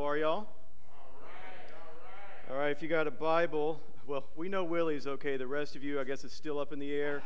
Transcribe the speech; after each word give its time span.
How 0.00 0.06
are 0.06 0.16
y'all? 0.16 0.48
All 2.50 2.56
right, 2.56 2.70
if 2.70 2.80
you 2.80 2.88
got 2.88 3.06
a 3.06 3.10
Bible, 3.10 3.78
well, 4.06 4.24
we 4.34 4.48
know 4.48 4.64
Willie's 4.64 5.06
okay. 5.06 5.36
The 5.36 5.46
rest 5.46 5.76
of 5.76 5.84
you, 5.84 6.00
I 6.00 6.04
guess, 6.04 6.24
is 6.24 6.32
still 6.32 6.58
up 6.58 6.72
in 6.72 6.78
the 6.78 6.90
air. 6.90 7.22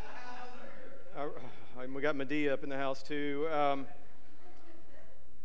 Uh, 1.17 1.27
we 1.95 2.03
got 2.03 2.17
Madea 2.17 2.53
up 2.53 2.65
in 2.65 2.69
the 2.69 2.77
house, 2.77 3.01
too. 3.01 3.47
Um, 3.53 3.87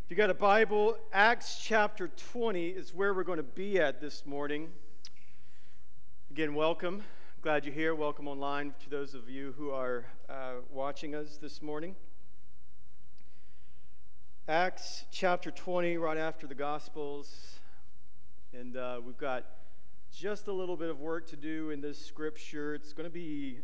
if 0.04 0.10
you 0.10 0.16
got 0.16 0.32
a 0.32 0.34
Bible, 0.34 0.98
Acts 1.14 1.62
chapter 1.64 2.08
20 2.08 2.70
is 2.70 2.96
where 2.96 3.14
we're 3.14 3.24
going 3.24 3.38
to 3.38 3.44
be 3.44 3.80
at 3.80 4.02
this 4.02 4.26
morning. 4.26 4.70
Again, 6.32 6.56
welcome. 6.56 7.04
Glad 7.44 7.64
you're 7.64 7.76
here. 7.76 7.94
Welcome 7.94 8.28
online 8.28 8.74
to 8.82 8.90
those 8.90 9.14
of 9.14 9.30
you 9.30 9.54
who 9.56 9.70
are 9.70 10.06
uh, 10.28 10.54
watching 10.72 11.14
us 11.14 11.38
this 11.38 11.62
morning. 11.62 11.96
Acts 14.50 15.06
chapter 15.12 15.52
20, 15.52 15.98
right 15.98 16.18
after 16.18 16.48
the 16.48 16.56
Gospels. 16.56 17.60
And 18.52 18.76
uh, 18.76 19.00
we've 19.06 19.16
got 19.16 19.46
just 20.12 20.48
a 20.48 20.52
little 20.52 20.76
bit 20.76 20.90
of 20.90 21.00
work 21.00 21.28
to 21.28 21.36
do 21.36 21.70
in 21.70 21.82
this 21.82 22.04
scripture. 22.04 22.74
It's 22.74 22.92
going 22.92 23.08
to 23.08 23.14
be 23.14 23.60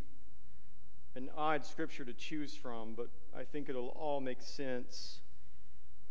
an 1.15 1.31
odd 1.35 1.65
scripture 1.65 2.05
to 2.05 2.13
choose 2.13 2.53
from, 2.53 2.93
but 2.93 3.09
I 3.35 3.45
think 3.45 3.67
it'll 3.67 3.95
all 3.99 4.21
make 4.21 4.43
sense 4.43 5.21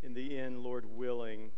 in 0.02 0.12
the 0.12 0.37
end, 0.37 0.59
Lord 0.59 0.87
willing. 0.96 1.52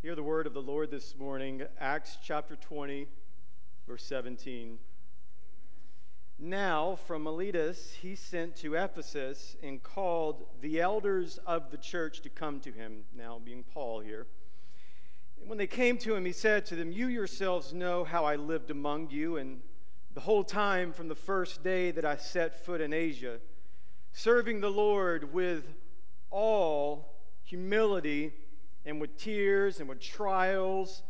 Hear 0.00 0.14
the 0.14 0.22
word 0.22 0.46
of 0.46 0.54
the 0.54 0.62
Lord 0.62 0.90
this 0.90 1.14
morning, 1.18 1.64
Acts 1.78 2.16
chapter 2.24 2.56
20, 2.56 3.08
verse 3.86 4.04
17. 4.04 4.78
Now, 6.42 6.96
from 6.96 7.24
Miletus, 7.24 7.98
he 8.00 8.14
sent 8.14 8.56
to 8.56 8.74
Ephesus 8.74 9.58
and 9.62 9.82
called 9.82 10.46
the 10.62 10.80
elders 10.80 11.38
of 11.46 11.70
the 11.70 11.76
church 11.76 12.22
to 12.22 12.30
come 12.30 12.60
to 12.60 12.72
him, 12.72 13.04
now 13.14 13.38
being 13.44 13.62
Paul 13.62 14.00
here. 14.00 14.26
And 15.38 15.50
when 15.50 15.58
they 15.58 15.66
came 15.66 15.98
to 15.98 16.14
him, 16.14 16.24
he 16.24 16.32
said 16.32 16.64
to 16.66 16.76
them, 16.76 16.92
You 16.92 17.08
yourselves 17.08 17.74
know 17.74 18.04
how 18.04 18.24
I 18.24 18.36
lived 18.36 18.70
among 18.70 19.10
you, 19.10 19.36
and 19.36 19.60
the 20.14 20.22
whole 20.22 20.42
time 20.42 20.94
from 20.94 21.08
the 21.08 21.14
first 21.14 21.62
day 21.62 21.90
that 21.90 22.06
I 22.06 22.16
set 22.16 22.64
foot 22.64 22.80
in 22.80 22.94
Asia, 22.94 23.38
serving 24.14 24.62
the 24.62 24.70
Lord 24.70 25.34
with 25.34 25.74
all 26.30 27.16
humility 27.42 28.32
and 28.86 28.98
with 28.98 29.18
tears 29.18 29.78
and 29.78 29.90
with 29.90 30.00
trials 30.00 31.02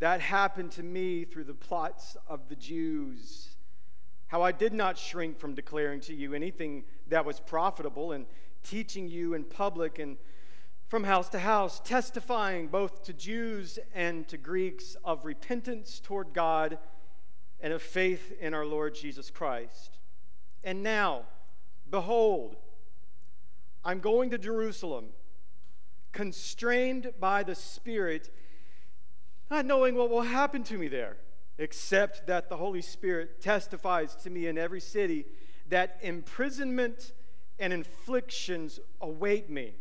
that 0.00 0.20
happened 0.20 0.72
to 0.72 0.82
me 0.82 1.24
through 1.24 1.44
the 1.44 1.54
plots 1.54 2.16
of 2.26 2.48
the 2.48 2.56
Jews 2.56 3.53
how 4.28 4.42
I 4.42 4.52
did 4.52 4.72
not 4.72 4.98
shrink 4.98 5.38
from 5.38 5.54
declaring 5.54 6.00
to 6.02 6.14
you 6.14 6.34
anything 6.34 6.84
that 7.08 7.24
was 7.24 7.40
profitable 7.40 8.12
and 8.12 8.26
teaching 8.62 9.08
you 9.08 9.34
in 9.34 9.44
public 9.44 9.98
and 9.98 10.16
from 10.88 11.04
house 11.04 11.28
to 11.30 11.38
house, 11.38 11.80
testifying 11.84 12.68
both 12.68 13.02
to 13.04 13.12
Jews 13.12 13.78
and 13.94 14.26
to 14.28 14.36
Greeks 14.36 14.96
of 15.04 15.24
repentance 15.24 16.00
toward 16.00 16.32
God 16.32 16.78
and 17.60 17.72
of 17.72 17.82
faith 17.82 18.32
in 18.40 18.54
our 18.54 18.66
Lord 18.66 18.94
Jesus 18.94 19.30
Christ. 19.30 19.98
And 20.62 20.82
now, 20.82 21.22
behold, 21.90 22.56
I'm 23.84 24.00
going 24.00 24.30
to 24.30 24.38
Jerusalem, 24.38 25.08
constrained 26.12 27.12
by 27.20 27.42
the 27.42 27.54
Spirit, 27.54 28.30
not 29.50 29.66
knowing 29.66 29.94
what 29.94 30.10
will 30.10 30.22
happen 30.22 30.62
to 30.64 30.78
me 30.78 30.88
there 30.88 31.16
except 31.58 32.26
that 32.26 32.48
the 32.48 32.56
Holy 32.56 32.82
Spirit 32.82 33.40
testifies 33.40 34.14
to 34.16 34.30
me 34.30 34.46
in 34.46 34.58
every 34.58 34.80
city 34.80 35.26
that 35.68 35.98
imprisonment 36.02 37.12
and 37.58 37.72
afflictions 37.72 38.80
await 39.00 39.48
me. 39.48 39.74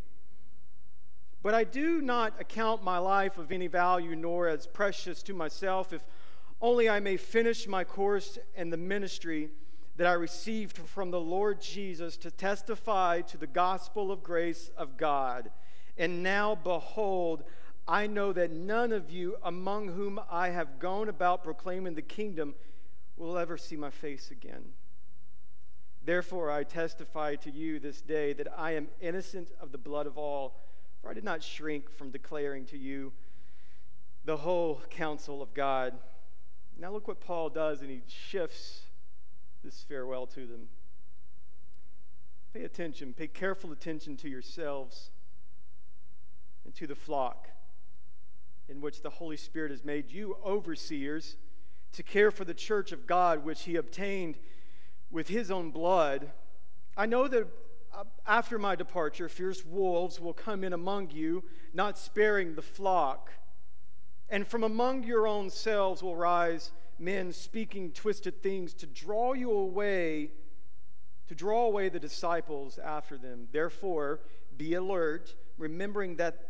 But 1.41 1.53
I 1.53 1.65
do 1.65 2.01
not 2.01 2.39
account 2.39 2.83
my 2.83 2.99
life 2.99 3.37
of 3.37 3.51
any 3.51 3.67
value 3.67 4.15
nor 4.15 4.47
as 4.47 4.65
precious 4.65 5.21
to 5.23 5.33
myself, 5.33 5.91
if 5.91 6.03
only 6.61 6.89
I 6.89 7.01
may 7.01 7.17
finish 7.17 7.67
my 7.67 7.83
course 7.83 8.37
and 8.55 8.71
the 8.71 8.77
ministry 8.77 9.49
that 9.97 10.07
I 10.07 10.13
received 10.13 10.77
from 10.77 11.11
the 11.11 11.19
Lord 11.19 11.59
Jesus 11.59 12.15
to 12.17 12.31
testify 12.31 13.21
to 13.21 13.37
the 13.37 13.47
gospel 13.47 14.11
of 14.11 14.23
grace 14.23 14.71
of 14.77 14.95
God. 14.95 15.51
And 15.97 16.23
now, 16.23 16.55
behold, 16.55 17.43
I 17.87 18.07
know 18.07 18.31
that 18.31 18.51
none 18.51 18.93
of 18.93 19.09
you 19.09 19.35
among 19.43 19.89
whom 19.89 20.19
I 20.29 20.49
have 20.49 20.79
gone 20.79 21.09
about 21.09 21.43
proclaiming 21.43 21.95
the 21.95 22.01
kingdom 22.01 22.55
will 23.17 23.37
ever 23.37 23.57
see 23.57 23.75
my 23.75 23.89
face 23.89 24.31
again. 24.31 24.63
Therefore, 26.05 26.49
I 26.49 26.63
testify 26.63 27.35
to 27.35 27.51
you 27.51 27.79
this 27.79 28.01
day 28.01 28.33
that 28.33 28.47
I 28.57 28.71
am 28.71 28.87
innocent 29.01 29.51
of 29.59 29.71
the 29.71 29.77
blood 29.77 30.07
of 30.07 30.17
all, 30.17 30.55
for 31.01 31.09
I 31.09 31.13
did 31.13 31.23
not 31.23 31.43
shrink 31.43 31.89
from 31.89 32.09
declaring 32.09 32.65
to 32.67 32.77
you 32.77 33.11
the 34.25 34.37
whole 34.37 34.81
counsel 34.89 35.41
of 35.41 35.53
God. 35.53 35.93
Now, 36.77 36.91
look 36.91 37.07
what 37.07 37.19
Paul 37.19 37.49
does, 37.49 37.81
and 37.81 37.89
he 37.89 38.01
shifts 38.07 38.81
this 39.63 39.81
farewell 39.81 40.25
to 40.27 40.45
them. 40.45 40.69
Pay 42.53 42.63
attention, 42.63 43.13
pay 43.13 43.27
careful 43.27 43.71
attention 43.71 44.15
to 44.17 44.29
yourselves 44.29 45.09
and 46.65 46.73
to 46.75 46.87
the 46.87 46.95
flock 46.95 47.49
in 48.67 48.81
which 48.81 49.01
the 49.01 49.09
Holy 49.09 49.37
Spirit 49.37 49.71
has 49.71 49.83
made 49.83 50.11
you 50.11 50.37
overseers 50.45 51.37
to 51.93 52.03
care 52.03 52.31
for 52.31 52.45
the 52.45 52.53
church 52.53 52.91
of 52.91 53.05
God, 53.05 53.43
which 53.43 53.63
he 53.63 53.75
obtained 53.75 54.37
with 55.11 55.27
his 55.27 55.51
own 55.51 55.71
blood. 55.71 56.31
I 56.97 57.05
know 57.05 57.27
that 57.27 57.47
uh, 57.93 58.03
after 58.25 58.57
my 58.57 58.75
departure, 58.75 59.29
fierce 59.29 59.63
wolves 59.63 60.19
will 60.19 60.33
come 60.33 60.63
in 60.63 60.73
among 60.73 61.11
you, 61.11 61.43
not 61.73 61.97
sparing 61.97 62.55
the 62.55 62.61
flock. 62.61 63.31
And 64.29 64.47
from 64.47 64.63
among 64.63 65.03
your 65.03 65.27
own 65.27 65.49
selves 65.49 66.01
will 66.01 66.15
rise 66.15 66.71
men 66.97 67.31
speaking 67.31 67.91
twisted 67.91 68.41
things 68.41 68.73
to 68.75 68.87
draw 68.87 69.33
you 69.33 69.51
away, 69.51 70.31
to 71.27 71.35
draw 71.35 71.65
away 71.65 71.89
the 71.89 71.99
disciples 71.99 72.79
after 72.79 73.17
them. 73.17 73.47
Therefore, 73.51 74.21
be 74.57 74.73
alert, 74.73 75.35
remembering 75.57 76.15
that 76.15 76.49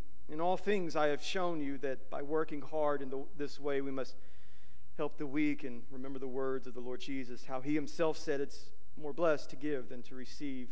In 0.31 0.39
all 0.39 0.55
things, 0.55 0.95
I 0.95 1.07
have 1.07 1.21
shown 1.21 1.59
you 1.59 1.77
that 1.79 2.09
by 2.09 2.21
working 2.21 2.61
hard 2.61 3.01
in 3.01 3.09
the, 3.09 3.25
this 3.37 3.59
way, 3.59 3.81
we 3.81 3.91
must 3.91 4.15
help 4.97 5.17
the 5.17 5.27
weak 5.27 5.65
and 5.65 5.83
remember 5.91 6.19
the 6.19 6.27
words 6.27 6.67
of 6.67 6.73
the 6.73 6.79
Lord 6.79 7.01
Jesus, 7.01 7.43
how 7.43 7.59
he 7.59 7.75
himself 7.75 8.17
said 8.17 8.39
it's 8.39 8.71
more 8.95 9.11
blessed 9.11 9.49
to 9.49 9.57
give 9.57 9.89
than 9.89 10.01
to 10.03 10.15
receive. 10.15 10.69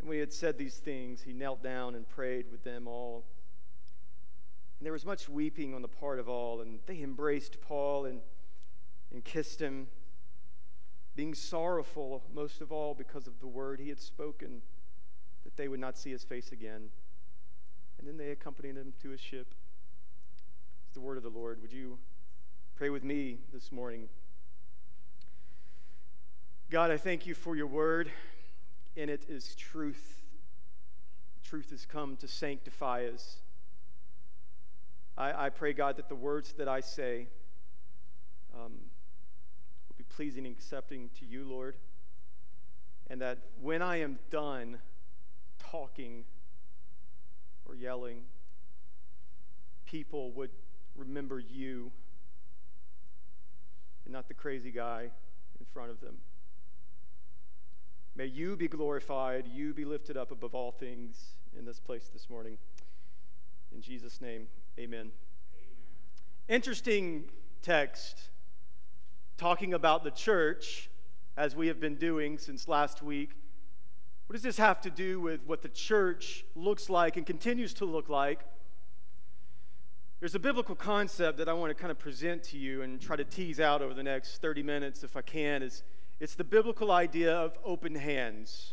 And 0.00 0.08
when 0.08 0.16
he 0.16 0.20
had 0.20 0.32
said 0.32 0.58
these 0.58 0.78
things, 0.78 1.22
he 1.22 1.32
knelt 1.32 1.62
down 1.62 1.94
and 1.94 2.08
prayed 2.08 2.50
with 2.50 2.64
them 2.64 2.88
all. 2.88 3.26
And 4.80 4.84
there 4.84 4.92
was 4.92 5.06
much 5.06 5.28
weeping 5.28 5.72
on 5.72 5.82
the 5.82 5.88
part 5.88 6.18
of 6.18 6.28
all, 6.28 6.62
and 6.62 6.80
they 6.86 7.00
embraced 7.00 7.60
Paul 7.60 8.06
and, 8.06 8.22
and 9.12 9.22
kissed 9.22 9.60
him, 9.60 9.86
being 11.14 11.32
sorrowful 11.32 12.24
most 12.34 12.60
of 12.60 12.72
all 12.72 12.92
because 12.92 13.28
of 13.28 13.38
the 13.38 13.46
word 13.46 13.78
he 13.78 13.88
had 13.88 14.00
spoken, 14.00 14.62
that 15.44 15.56
they 15.56 15.68
would 15.68 15.78
not 15.78 15.96
see 15.96 16.10
his 16.10 16.24
face 16.24 16.50
again. 16.50 16.88
And 18.02 18.08
then 18.08 18.26
they 18.26 18.32
accompanied 18.32 18.76
him 18.76 18.92
to 19.02 19.10
his 19.10 19.20
ship. 19.20 19.54
It's 20.86 20.94
the 20.94 21.00
word 21.00 21.16
of 21.18 21.22
the 21.22 21.28
Lord. 21.28 21.62
Would 21.62 21.72
you 21.72 21.98
pray 22.74 22.90
with 22.90 23.04
me 23.04 23.38
this 23.52 23.70
morning? 23.70 24.08
God, 26.68 26.90
I 26.90 26.96
thank 26.96 27.26
you 27.26 27.34
for 27.36 27.54
your 27.54 27.68
word, 27.68 28.10
and 28.96 29.08
it 29.08 29.26
is 29.28 29.54
truth. 29.54 30.24
Truth 31.44 31.70
has 31.70 31.86
come 31.86 32.16
to 32.16 32.26
sanctify 32.26 33.06
us. 33.06 33.36
I, 35.16 35.46
I 35.46 35.50
pray, 35.50 35.72
God, 35.72 35.96
that 35.96 36.08
the 36.08 36.16
words 36.16 36.54
that 36.54 36.66
I 36.66 36.80
say 36.80 37.28
um, 38.52 38.72
will 39.88 39.96
be 39.96 40.04
pleasing 40.12 40.44
and 40.44 40.56
accepting 40.56 41.08
to 41.20 41.24
you, 41.24 41.44
Lord, 41.44 41.76
and 43.08 43.20
that 43.20 43.38
when 43.60 43.80
I 43.80 44.00
am 44.00 44.18
done 44.28 44.78
talking, 45.60 46.24
or 47.66 47.74
yelling, 47.74 48.22
people 49.84 50.32
would 50.32 50.50
remember 50.96 51.38
you 51.38 51.90
and 54.04 54.12
not 54.12 54.28
the 54.28 54.34
crazy 54.34 54.70
guy 54.70 55.10
in 55.58 55.66
front 55.72 55.90
of 55.90 56.00
them. 56.00 56.16
May 58.14 58.26
you 58.26 58.56
be 58.56 58.68
glorified, 58.68 59.46
you 59.52 59.72
be 59.72 59.84
lifted 59.84 60.16
up 60.16 60.30
above 60.30 60.54
all 60.54 60.70
things 60.70 61.34
in 61.58 61.64
this 61.64 61.80
place 61.80 62.10
this 62.12 62.28
morning. 62.28 62.58
In 63.74 63.80
Jesus' 63.80 64.20
name, 64.20 64.48
amen. 64.78 65.00
amen. 65.00 65.12
Interesting 66.48 67.24
text 67.62 68.30
talking 69.38 69.72
about 69.72 70.04
the 70.04 70.10
church, 70.10 70.90
as 71.36 71.56
we 71.56 71.66
have 71.68 71.80
been 71.80 71.96
doing 71.96 72.38
since 72.38 72.68
last 72.68 73.02
week. 73.02 73.30
What 74.32 74.36
does 74.36 74.44
this 74.44 74.56
have 74.56 74.80
to 74.80 74.88
do 74.88 75.20
with 75.20 75.40
what 75.44 75.60
the 75.60 75.68
church 75.68 76.46
looks 76.56 76.88
like 76.88 77.18
and 77.18 77.26
continues 77.26 77.74
to 77.74 77.84
look 77.84 78.08
like? 78.08 78.40
There's 80.20 80.34
a 80.34 80.38
biblical 80.38 80.74
concept 80.74 81.36
that 81.36 81.50
I 81.50 81.52
want 81.52 81.68
to 81.68 81.74
kind 81.74 81.90
of 81.90 81.98
present 81.98 82.42
to 82.44 82.56
you 82.56 82.80
and 82.80 82.98
try 82.98 83.14
to 83.14 83.24
tease 83.24 83.60
out 83.60 83.82
over 83.82 83.92
the 83.92 84.02
next 84.02 84.40
30 84.40 84.62
minutes 84.62 85.04
if 85.04 85.18
I 85.18 85.20
can. 85.20 85.62
It's, 85.62 85.82
it's 86.18 86.34
the 86.34 86.44
biblical 86.44 86.90
idea 86.90 87.34
of 87.34 87.58
open 87.62 87.94
hands. 87.94 88.72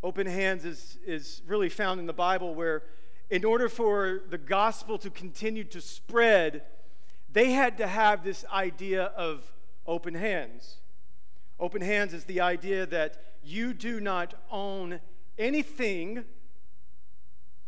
Open 0.00 0.28
hands 0.28 0.64
is, 0.64 1.00
is 1.04 1.42
really 1.44 1.68
found 1.68 1.98
in 1.98 2.06
the 2.06 2.12
Bible 2.12 2.54
where, 2.54 2.84
in 3.30 3.44
order 3.44 3.68
for 3.68 4.20
the 4.30 4.38
gospel 4.38 4.96
to 4.98 5.10
continue 5.10 5.64
to 5.64 5.80
spread, 5.80 6.62
they 7.32 7.50
had 7.50 7.78
to 7.78 7.86
have 7.88 8.22
this 8.22 8.44
idea 8.52 9.06
of 9.06 9.42
open 9.88 10.14
hands. 10.14 10.79
Open 11.60 11.82
hands 11.82 12.14
is 12.14 12.24
the 12.24 12.40
idea 12.40 12.86
that 12.86 13.22
you 13.42 13.72
do 13.74 14.00
not 14.00 14.34
own 14.50 15.00
anything 15.38 16.24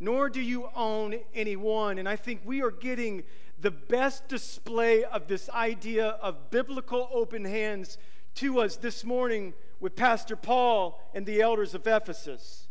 nor 0.02 0.28
do 0.28 0.40
you 0.40 0.68
own 0.74 1.14
anyone. 1.32 1.96
And 1.96 2.08
I 2.08 2.16
think 2.16 2.40
we 2.44 2.60
are 2.60 2.72
getting 2.72 3.22
the 3.60 3.70
best 3.70 4.26
display 4.26 5.04
of 5.04 5.28
this 5.28 5.48
idea 5.50 6.08
of 6.20 6.50
biblical 6.50 7.08
open 7.12 7.44
hands 7.44 7.98
to 8.34 8.58
us 8.58 8.74
this 8.74 9.04
morning 9.04 9.54
with 9.78 9.94
Pastor 9.94 10.34
Paul 10.34 11.00
and 11.14 11.24
the 11.24 11.40
elders 11.40 11.72
of 11.72 11.86
Ephesus. 11.86 12.66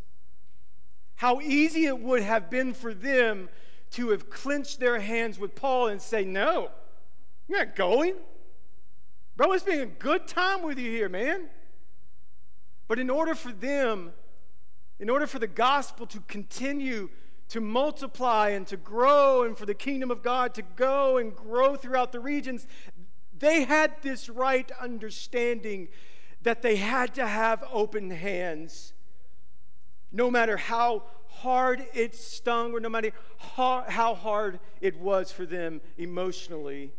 How 1.16 1.40
easy 1.40 1.86
it 1.86 2.00
would 2.00 2.22
have 2.22 2.50
been 2.50 2.74
for 2.74 2.94
them 2.94 3.48
to 3.92 4.10
have 4.10 4.30
clenched 4.30 4.82
their 4.82 5.00
hands 5.00 5.40
with 5.40 5.56
Paul 5.56 5.88
and 5.88 6.02
say, 6.02 6.26
No, 6.26 6.70
you're 7.48 7.60
not 7.60 7.78
going. 7.78 8.16
Bro, 9.42 9.54
it's 9.54 9.64
been 9.64 9.80
a 9.80 9.88
good 9.88 10.28
time 10.28 10.62
with 10.62 10.78
you 10.78 10.92
here, 10.92 11.10
man. 11.10 11.50
But 12.88 13.00
in 13.00 13.10
order 13.10 13.34
for 13.34 13.52
them, 13.52 14.12
in 15.00 15.10
order 15.10 15.26
for 15.26 15.40
the 15.40 15.48
gospel 15.48 16.06
to 16.06 16.20
continue 16.28 17.10
to 17.48 17.60
multiply 17.60 18.50
and 18.50 18.68
to 18.68 18.78
grow 18.78 19.42
and 19.42 19.58
for 19.58 19.66
the 19.66 19.74
kingdom 19.74 20.12
of 20.12 20.22
God 20.22 20.54
to 20.54 20.62
go 20.62 21.18
and 21.18 21.36
grow 21.36 21.76
throughout 21.76 22.12
the 22.12 22.20
regions, 22.20 22.68
they 23.36 23.64
had 23.64 23.94
this 24.04 24.30
right 24.30 24.72
understanding 24.80 25.88
that 26.44 26.62
they 26.62 26.76
had 26.76 27.16
to 27.16 27.26
have 27.26 27.64
open 27.74 28.12
hands. 28.12 28.94
No 30.12 30.30
matter 30.30 30.56
how 30.56 31.06
hard 31.30 31.84
it 31.96 32.14
stung 32.14 32.74
or 32.74 32.80
no 32.80 32.90
matter 32.90 33.12
how 33.40 34.14
hard 34.14 34.60
it 34.82 35.00
was 35.00 35.32
for 35.32 35.48
them 35.48 35.82
emotionally, 35.98 36.94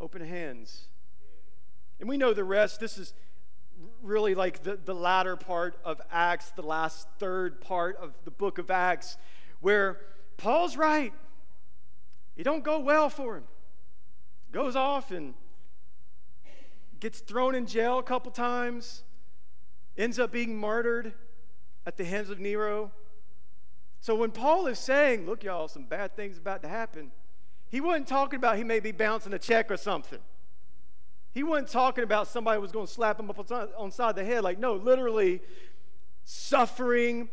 open 0.00 0.26
hands. 0.26 0.88
And 2.00 2.08
we 2.08 2.16
know 2.16 2.32
the 2.32 2.44
rest. 2.44 2.80
This 2.80 2.98
is 2.98 3.14
really 4.02 4.34
like 4.34 4.62
the, 4.62 4.76
the 4.76 4.94
latter 4.94 5.36
part 5.36 5.78
of 5.84 6.00
Acts, 6.10 6.50
the 6.50 6.62
last 6.62 7.06
third 7.18 7.60
part 7.60 7.96
of 7.96 8.14
the 8.24 8.30
book 8.30 8.58
of 8.58 8.70
Acts, 8.70 9.18
where 9.60 10.00
Paul's 10.36 10.76
right. 10.76 11.12
It 12.36 12.44
don't 12.44 12.64
go 12.64 12.78
well 12.78 13.10
for 13.10 13.36
him. 13.36 13.44
Goes 14.50 14.74
off 14.74 15.10
and 15.10 15.34
gets 16.98 17.20
thrown 17.20 17.54
in 17.54 17.66
jail 17.66 17.98
a 17.98 18.02
couple 18.02 18.32
times, 18.32 19.02
ends 19.96 20.18
up 20.18 20.32
being 20.32 20.56
martyred 20.56 21.12
at 21.86 21.96
the 21.96 22.04
hands 22.04 22.30
of 22.30 22.38
Nero. 22.38 22.92
So 24.00 24.14
when 24.14 24.30
Paul 24.30 24.66
is 24.66 24.78
saying, 24.78 25.26
look, 25.26 25.44
y'all, 25.44 25.68
some 25.68 25.84
bad 25.84 26.16
things 26.16 26.38
about 26.38 26.62
to 26.62 26.68
happen, 26.68 27.10
he 27.68 27.80
wasn't 27.80 28.08
talking 28.08 28.38
about 28.38 28.56
he 28.56 28.64
may 28.64 28.80
be 28.80 28.92
bouncing 28.92 29.34
a 29.34 29.38
check 29.38 29.70
or 29.70 29.76
something. 29.76 30.20
He 31.32 31.42
wasn't 31.42 31.68
talking 31.68 32.04
about 32.04 32.28
somebody 32.28 32.60
was 32.60 32.72
going 32.72 32.86
to 32.86 32.92
slap 32.92 33.20
him 33.20 33.30
up 33.30 33.38
on 33.78 33.90
side 33.90 34.10
of 34.10 34.16
the 34.16 34.24
head. 34.24 34.42
Like, 34.42 34.58
no, 34.58 34.74
literally, 34.74 35.40
suffering 36.24 37.28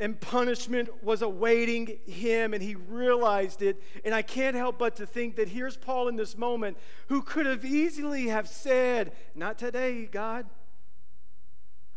and 0.00 0.20
punishment 0.20 0.88
was 1.04 1.22
awaiting 1.22 1.98
him, 2.06 2.54
and 2.54 2.62
he 2.62 2.74
realized 2.74 3.62
it. 3.62 3.80
And 4.04 4.14
I 4.14 4.22
can't 4.22 4.56
help 4.56 4.78
but 4.78 4.96
to 4.96 5.06
think 5.06 5.36
that 5.36 5.48
here's 5.48 5.76
Paul 5.76 6.08
in 6.08 6.16
this 6.16 6.36
moment, 6.36 6.76
who 7.08 7.22
could 7.22 7.46
have 7.46 7.64
easily 7.64 8.28
have 8.28 8.48
said, 8.48 9.12
"Not 9.34 9.58
today, 9.58 10.06
God. 10.06 10.46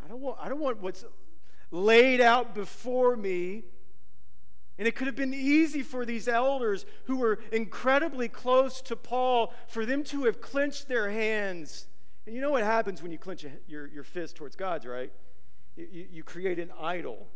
I 0.04 0.08
don't 0.08 0.20
want. 0.20 0.38
I 0.40 0.48
don't 0.48 0.60
want 0.60 0.80
what's 0.80 1.04
laid 1.70 2.20
out 2.20 2.54
before 2.54 3.16
me." 3.16 3.64
And 4.78 4.86
it 4.86 4.94
could 4.94 5.06
have 5.06 5.16
been 5.16 5.32
easy 5.32 5.82
for 5.82 6.04
these 6.04 6.28
elders 6.28 6.84
who 7.04 7.16
were 7.16 7.38
incredibly 7.50 8.28
close 8.28 8.82
to 8.82 8.96
Paul 8.96 9.54
for 9.68 9.86
them 9.86 10.04
to 10.04 10.24
have 10.24 10.40
clenched 10.40 10.88
their 10.88 11.10
hands. 11.10 11.86
And 12.26 12.34
you 12.34 12.40
know 12.40 12.50
what 12.50 12.62
happens 12.62 13.02
when 13.02 13.10
you 13.10 13.18
clench 13.18 13.44
your, 13.66 13.86
your 13.86 14.04
fist 14.04 14.36
towards 14.36 14.54
God's, 14.54 14.84
right? 14.84 15.12
You, 15.76 16.06
you 16.10 16.22
create 16.22 16.58
an 16.58 16.70
idol. 16.78 17.28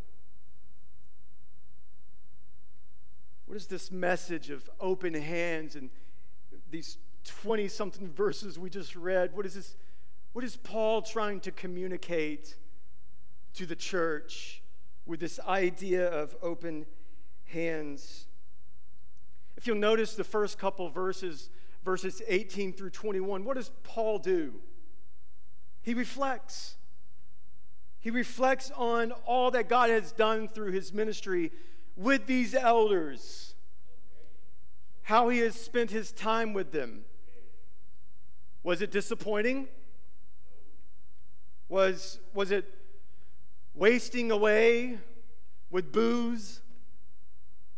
What 3.46 3.56
is 3.56 3.66
this 3.66 3.90
message 3.90 4.50
of 4.50 4.68
open 4.78 5.14
hands 5.14 5.76
and 5.76 5.90
these 6.70 6.98
20 7.24 7.68
something 7.68 8.08
verses 8.08 8.58
we 8.58 8.70
just 8.70 8.94
read? 8.94 9.34
What 9.34 9.46
is 9.46 9.54
this? 9.54 9.76
What 10.32 10.44
is 10.44 10.56
Paul 10.56 11.02
trying 11.02 11.40
to 11.40 11.50
communicate 11.50 12.56
to 13.54 13.66
the 13.66 13.74
church 13.74 14.62
with 15.06 15.18
this 15.18 15.40
idea 15.40 16.08
of 16.08 16.36
open 16.42 16.86
hands. 17.52 18.26
If 19.56 19.66
you'll 19.66 19.76
notice 19.76 20.14
the 20.14 20.24
first 20.24 20.58
couple 20.58 20.88
verses, 20.88 21.50
verses 21.84 22.22
18 22.26 22.72
through 22.72 22.90
21, 22.90 23.44
what 23.44 23.56
does 23.56 23.70
Paul 23.82 24.18
do? 24.18 24.54
He 25.82 25.94
reflects. 25.94 26.76
He 27.98 28.10
reflects 28.10 28.70
on 28.76 29.12
all 29.26 29.50
that 29.50 29.68
God 29.68 29.90
has 29.90 30.12
done 30.12 30.48
through 30.48 30.72
his 30.72 30.92
ministry 30.92 31.52
with 31.96 32.26
these 32.26 32.54
elders, 32.54 33.54
how 35.02 35.28
he 35.28 35.40
has 35.40 35.54
spent 35.54 35.90
his 35.90 36.12
time 36.12 36.54
with 36.54 36.72
them. 36.72 37.04
Was 38.62 38.80
it 38.80 38.90
disappointing? 38.90 39.68
Was, 41.68 42.18
was 42.34 42.50
it 42.50 42.66
wasting 43.74 44.30
away 44.30 44.98
with 45.70 45.92
booze? 45.92 46.60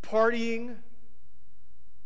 Partying. 0.03 0.75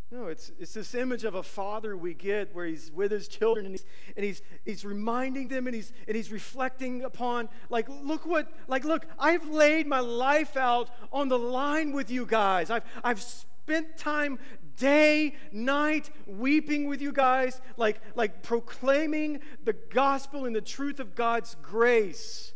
No, 0.09 0.27
it's, 0.27 0.53
it's 0.57 0.73
this 0.73 0.95
image 0.95 1.25
of 1.25 1.35
a 1.35 1.43
father 1.43 1.97
we 1.97 2.13
get 2.13 2.55
where 2.55 2.65
he's 2.65 2.89
with 2.93 3.11
his 3.11 3.27
children 3.27 3.65
and 3.65 3.73
he's, 3.73 3.85
and 4.15 4.25
he's, 4.25 4.41
he's 4.63 4.85
reminding 4.85 5.49
them 5.49 5.67
and 5.67 5.75
he's, 5.75 5.91
and 6.07 6.15
he's 6.15 6.31
reflecting 6.31 7.03
upon, 7.03 7.49
like, 7.69 7.89
look 7.89 8.25
what, 8.25 8.49
like, 8.69 8.85
look, 8.85 9.05
I've 9.19 9.49
laid 9.49 9.85
my 9.85 9.99
life 9.99 10.55
out 10.55 10.89
on 11.11 11.27
the 11.27 11.37
line 11.37 11.91
with 11.91 12.09
you 12.09 12.25
guys. 12.25 12.69
I've, 12.69 12.85
I've 13.03 13.21
spent 13.21 13.97
time 13.97 14.39
day, 14.77 15.35
night, 15.51 16.09
weeping 16.25 16.87
with 16.87 17.01
you 17.01 17.11
guys, 17.11 17.59
like, 17.75 17.99
like 18.15 18.43
proclaiming 18.43 19.41
the 19.65 19.73
gospel 19.73 20.45
and 20.45 20.55
the 20.55 20.61
truth 20.61 21.01
of 21.01 21.15
God's 21.15 21.57
grace. 21.61 22.53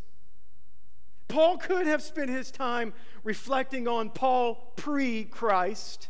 Paul 1.31 1.57
could 1.57 1.88
have 1.88 2.01
spent 2.03 2.29
his 2.29 2.51
time 2.51 2.93
reflecting 3.23 3.88
on 3.88 4.09
Paul 4.09 4.73
pre 4.75 5.23
Christ. 5.23 6.09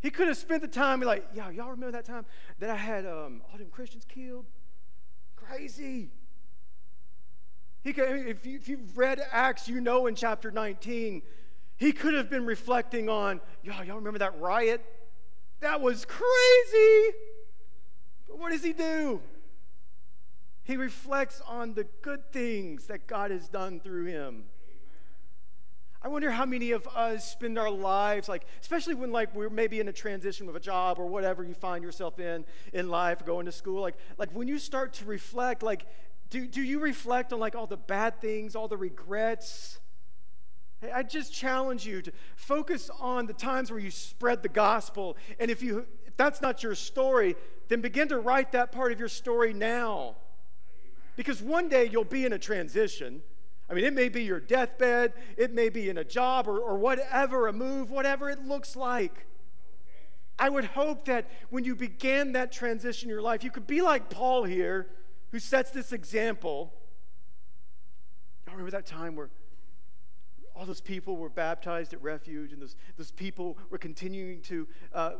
He 0.00 0.10
could 0.10 0.28
have 0.28 0.36
spent 0.36 0.62
the 0.62 0.68
time 0.68 1.00
like, 1.00 1.26
yeah, 1.34 1.50
y'all 1.50 1.70
remember 1.70 1.90
that 1.92 2.04
time 2.04 2.24
that 2.60 2.70
I 2.70 2.76
had 2.76 3.04
um, 3.04 3.42
all 3.50 3.58
them 3.58 3.70
Christians 3.72 4.04
killed? 4.08 4.46
Crazy. 5.34 6.10
He 7.82 7.92
could, 7.92 8.08
if, 8.08 8.46
you, 8.46 8.56
if 8.56 8.68
you've 8.68 8.96
read 8.96 9.20
Acts, 9.32 9.68
you 9.68 9.80
know 9.80 10.06
in 10.06 10.14
chapter 10.14 10.52
19, 10.52 11.22
he 11.76 11.90
could 11.90 12.14
have 12.14 12.30
been 12.30 12.46
reflecting 12.46 13.08
on, 13.08 13.40
y'all, 13.64 13.82
y'all 13.82 13.96
remember 13.96 14.20
that 14.20 14.38
riot? 14.38 14.84
That 15.58 15.80
was 15.80 16.04
crazy. 16.04 17.16
But 18.28 18.38
what 18.38 18.52
does 18.52 18.62
he 18.62 18.72
do? 18.72 19.20
He 20.68 20.76
reflects 20.76 21.40
on 21.48 21.72
the 21.72 21.84
good 22.02 22.30
things 22.30 22.88
that 22.88 23.06
God 23.06 23.30
has 23.30 23.48
done 23.48 23.80
through 23.80 24.04
him. 24.04 24.44
I 26.02 26.08
wonder 26.08 26.30
how 26.30 26.44
many 26.44 26.72
of 26.72 26.86
us 26.88 27.26
spend 27.26 27.58
our 27.58 27.70
lives 27.70 28.28
like, 28.28 28.44
especially 28.60 28.92
when 28.92 29.10
like 29.10 29.34
we're 29.34 29.48
maybe 29.48 29.80
in 29.80 29.88
a 29.88 29.94
transition 29.94 30.46
of 30.46 30.54
a 30.54 30.60
job 30.60 30.98
or 30.98 31.06
whatever 31.06 31.42
you 31.42 31.54
find 31.54 31.82
yourself 31.82 32.20
in 32.20 32.44
in 32.74 32.90
life, 32.90 33.24
going 33.24 33.46
to 33.46 33.52
school. 33.52 33.80
Like, 33.80 33.96
like 34.18 34.30
when 34.32 34.46
you 34.46 34.58
start 34.58 34.92
to 34.94 35.06
reflect, 35.06 35.62
like, 35.62 35.86
do, 36.28 36.46
do 36.46 36.60
you 36.60 36.80
reflect 36.80 37.32
on 37.32 37.40
like 37.40 37.56
all 37.56 37.66
the 37.66 37.78
bad 37.78 38.20
things, 38.20 38.54
all 38.54 38.68
the 38.68 38.76
regrets? 38.76 39.78
Hey, 40.82 40.90
I 40.90 41.02
just 41.02 41.32
challenge 41.32 41.86
you 41.86 42.02
to 42.02 42.12
focus 42.36 42.90
on 43.00 43.24
the 43.24 43.32
times 43.32 43.70
where 43.70 43.80
you 43.80 43.90
spread 43.90 44.42
the 44.42 44.50
gospel. 44.50 45.16
And 45.40 45.50
if 45.50 45.62
you 45.62 45.86
if 46.04 46.14
that's 46.18 46.42
not 46.42 46.62
your 46.62 46.74
story, 46.74 47.36
then 47.68 47.80
begin 47.80 48.08
to 48.08 48.18
write 48.18 48.52
that 48.52 48.70
part 48.70 48.92
of 48.92 48.98
your 48.98 49.08
story 49.08 49.54
now. 49.54 50.16
Because 51.18 51.42
one 51.42 51.68
day 51.68 51.88
you'll 51.90 52.04
be 52.04 52.24
in 52.24 52.32
a 52.32 52.38
transition. 52.38 53.22
I 53.68 53.74
mean, 53.74 53.84
it 53.84 53.92
may 53.92 54.08
be 54.08 54.22
your 54.22 54.38
deathbed, 54.38 55.14
it 55.36 55.52
may 55.52 55.68
be 55.68 55.90
in 55.90 55.98
a 55.98 56.04
job 56.04 56.46
or, 56.46 56.60
or 56.60 56.78
whatever, 56.78 57.48
a 57.48 57.52
move, 57.52 57.90
whatever 57.90 58.30
it 58.30 58.44
looks 58.44 58.76
like. 58.76 59.26
I 60.38 60.48
would 60.48 60.66
hope 60.66 61.06
that 61.06 61.28
when 61.50 61.64
you 61.64 61.74
began 61.74 62.32
that 62.32 62.52
transition 62.52 63.08
in 63.08 63.12
your 63.12 63.20
life, 63.20 63.42
you 63.42 63.50
could 63.50 63.66
be 63.66 63.82
like 63.82 64.10
Paul 64.10 64.44
here, 64.44 64.86
who 65.32 65.40
sets 65.40 65.72
this 65.72 65.92
example. 65.92 66.72
Y'all 68.46 68.54
remember 68.54 68.70
that 68.70 68.86
time 68.86 69.16
where 69.16 69.30
all 70.54 70.66
those 70.66 70.80
people 70.80 71.16
were 71.16 71.30
baptized 71.30 71.92
at 71.94 72.00
refuge, 72.00 72.52
and 72.52 72.62
those, 72.62 72.76
those 72.96 73.10
people 73.10 73.58
were 73.70 73.78
continuing 73.78 74.40
to 74.42 74.68
uh, 74.94 75.14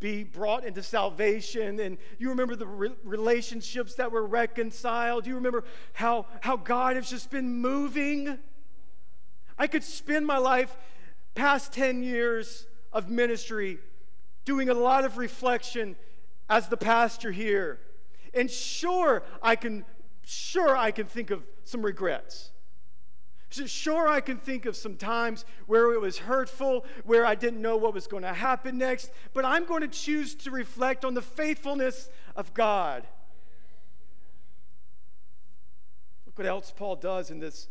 be 0.00 0.24
brought 0.24 0.64
into 0.64 0.82
salvation. 0.82 1.78
And 1.78 1.98
you 2.18 2.30
remember 2.30 2.56
the 2.56 2.66
re- 2.66 2.96
relationships 3.04 3.94
that 3.96 4.10
were 4.10 4.26
reconciled. 4.26 5.26
You 5.26 5.36
remember 5.36 5.64
how, 5.92 6.26
how 6.40 6.56
God 6.56 6.96
has 6.96 7.08
just 7.08 7.30
been 7.30 7.60
moving. 7.60 8.38
I 9.58 9.66
could 9.66 9.84
spend 9.84 10.26
my 10.26 10.38
life 10.38 10.76
past 11.34 11.72
10 11.72 12.02
years 12.02 12.66
of 12.92 13.08
ministry 13.08 13.78
doing 14.44 14.68
a 14.68 14.74
lot 14.74 15.04
of 15.04 15.18
reflection 15.18 15.96
as 16.48 16.68
the 16.68 16.76
pastor 16.76 17.30
here. 17.30 17.78
And 18.34 18.50
sure, 18.50 19.22
I 19.42 19.56
can 19.56 19.84
sure 20.24 20.76
I 20.76 20.90
can 20.90 21.06
think 21.06 21.30
of 21.30 21.42
some 21.64 21.82
regrets. 21.82 22.52
Sure, 23.50 24.06
I 24.06 24.20
can 24.20 24.36
think 24.36 24.64
of 24.64 24.76
some 24.76 24.96
times 24.96 25.44
where 25.66 25.92
it 25.92 26.00
was 26.00 26.18
hurtful, 26.18 26.84
where 27.04 27.26
I 27.26 27.34
didn't 27.34 27.60
know 27.60 27.76
what 27.76 27.92
was 27.92 28.06
going 28.06 28.22
to 28.22 28.32
happen 28.32 28.78
next, 28.78 29.10
but 29.34 29.44
I'm 29.44 29.64
going 29.64 29.80
to 29.80 29.88
choose 29.88 30.36
to 30.36 30.52
reflect 30.52 31.04
on 31.04 31.14
the 31.14 31.22
faithfulness 31.22 32.08
of 32.36 32.54
God. 32.54 33.08
Look 36.26 36.38
what 36.38 36.46
else 36.46 36.72
Paul 36.74 36.94
does 36.94 37.32
in 37.32 37.40
this, 37.40 37.68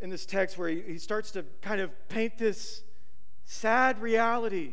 in 0.00 0.08
this 0.08 0.24
text 0.24 0.56
where 0.56 0.70
he, 0.70 0.80
he 0.80 0.98
starts 0.98 1.30
to 1.32 1.44
kind 1.60 1.82
of 1.82 1.90
paint 2.08 2.38
this 2.38 2.82
sad 3.44 4.00
reality 4.00 4.72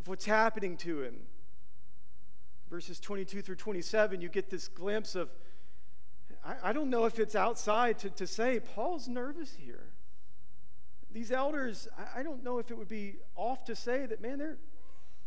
of 0.00 0.06
what's 0.06 0.24
happening 0.24 0.76
to 0.76 1.02
him. 1.02 1.16
Verses 2.70 3.00
22 3.00 3.42
through 3.42 3.56
27, 3.56 4.20
you 4.20 4.28
get 4.28 4.50
this 4.50 4.68
glimpse 4.68 5.16
of 5.16 5.30
I, 6.44 6.70
I 6.70 6.72
don't 6.72 6.90
know 6.90 7.06
if 7.06 7.18
it's 7.18 7.34
outside 7.34 7.98
to, 8.00 8.10
to 8.10 8.26
say, 8.26 8.60
Paul's 8.60 9.08
nervous 9.08 9.56
here. 9.58 9.92
These 11.12 11.30
elders, 11.30 11.88
I, 11.96 12.20
I 12.20 12.22
don't 12.22 12.42
know 12.44 12.58
if 12.58 12.70
it 12.70 12.78
would 12.78 12.88
be 12.88 13.16
off 13.36 13.64
to 13.66 13.76
say 13.76 14.06
that, 14.06 14.20
man, 14.20 14.38
they're, 14.38 14.58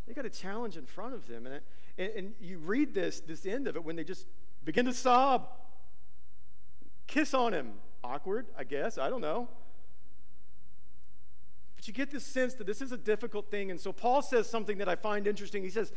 they 0.05 0.13
got 0.13 0.25
a 0.25 0.29
challenge 0.29 0.77
in 0.77 0.85
front 0.85 1.13
of 1.13 1.27
them. 1.27 1.45
And, 1.45 1.55
it, 1.55 1.63
and, 1.97 2.09
and 2.11 2.33
you 2.39 2.59
read 2.59 2.93
this, 2.93 3.19
this 3.21 3.45
end 3.45 3.67
of 3.67 3.75
it 3.75 3.83
when 3.83 3.95
they 3.95 4.03
just 4.03 4.27
begin 4.63 4.85
to 4.85 4.93
sob, 4.93 5.47
kiss 7.07 7.33
on 7.33 7.53
him. 7.53 7.73
Awkward, 8.03 8.45
I 8.57 8.63
guess. 8.63 8.97
I 8.97 9.09
don't 9.09 9.21
know. 9.21 9.49
But 11.75 11.87
you 11.87 11.93
get 11.93 12.11
this 12.11 12.23
sense 12.23 12.53
that 12.55 12.67
this 12.67 12.81
is 12.81 12.91
a 12.91 12.97
difficult 12.97 13.49
thing. 13.51 13.71
And 13.71 13.79
so 13.79 13.91
Paul 13.91 14.21
says 14.21 14.49
something 14.49 14.77
that 14.77 14.87
I 14.87 14.95
find 14.95 15.27
interesting. 15.27 15.63
He 15.63 15.69
says, 15.69 15.91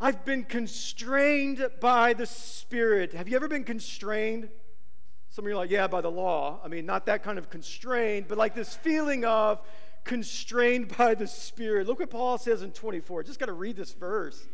I've 0.00 0.24
been 0.24 0.44
constrained 0.44 1.66
by 1.80 2.14
the 2.14 2.26
Spirit. 2.26 3.14
Have 3.14 3.28
you 3.28 3.34
ever 3.34 3.48
been 3.48 3.64
constrained? 3.64 4.48
Some 5.28 5.44
of 5.44 5.48
you 5.50 5.56
are 5.56 5.60
like, 5.60 5.70
yeah, 5.70 5.88
by 5.88 6.00
the 6.00 6.10
law. 6.10 6.60
I 6.64 6.68
mean, 6.68 6.86
not 6.86 7.06
that 7.06 7.24
kind 7.24 7.36
of 7.36 7.50
constrained, 7.50 8.26
but 8.28 8.38
like 8.38 8.54
this 8.54 8.76
feeling 8.76 9.24
of 9.24 9.60
constrained 10.04 10.96
by 10.98 11.14
the 11.14 11.26
Spirit. 11.26 11.88
Look 11.88 11.98
what 11.98 12.10
Paul 12.10 12.38
says 12.38 12.62
in 12.62 12.70
24. 12.70 13.24
Just 13.24 13.40
got 13.40 13.46
to 13.46 13.52
read 13.52 13.76
this 13.76 13.92
verse. 13.92 14.46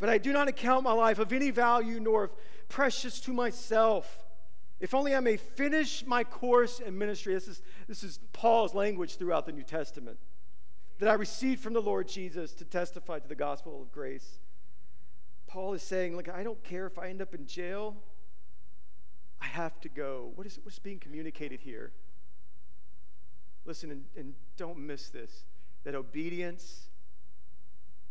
But 0.00 0.08
I 0.08 0.18
do 0.18 0.32
not 0.32 0.48
account 0.48 0.82
my 0.84 0.92
life 0.92 1.18
of 1.18 1.32
any 1.32 1.50
value 1.50 2.00
nor 2.00 2.24
of 2.24 2.34
precious 2.68 3.20
to 3.20 3.32
myself. 3.32 4.24
If 4.80 4.94
only 4.94 5.14
I 5.14 5.20
may 5.20 5.36
finish 5.36 6.04
my 6.06 6.24
course 6.24 6.80
in 6.80 6.98
ministry. 6.98 7.34
This 7.34 7.48
is, 7.48 7.62
this 7.88 8.02
is 8.02 8.18
Paul's 8.32 8.74
language 8.74 9.16
throughout 9.16 9.46
the 9.46 9.52
New 9.52 9.64
Testament. 9.64 10.18
That 10.98 11.08
I 11.08 11.14
received 11.14 11.62
from 11.62 11.74
the 11.74 11.82
Lord 11.82 12.08
Jesus 12.08 12.54
to 12.54 12.64
testify 12.64 13.20
to 13.20 13.28
the 13.28 13.36
gospel 13.36 13.80
of 13.82 13.92
grace. 13.92 14.40
Paul 15.48 15.72
is 15.72 15.82
saying, 15.82 16.14
Look, 16.14 16.28
I 16.28 16.44
don't 16.44 16.62
care 16.62 16.86
if 16.86 16.98
I 16.98 17.08
end 17.08 17.20
up 17.20 17.34
in 17.34 17.46
jail. 17.46 17.96
I 19.40 19.46
have 19.46 19.80
to 19.80 19.88
go. 19.88 20.30
What 20.36 20.46
is 20.46 20.60
what's 20.62 20.78
being 20.78 21.00
communicated 21.00 21.60
here? 21.60 21.92
Listen, 23.64 23.90
and, 23.90 24.04
and 24.16 24.34
don't 24.56 24.78
miss 24.78 25.08
this 25.08 25.44
that 25.84 25.94
obedience 25.94 26.88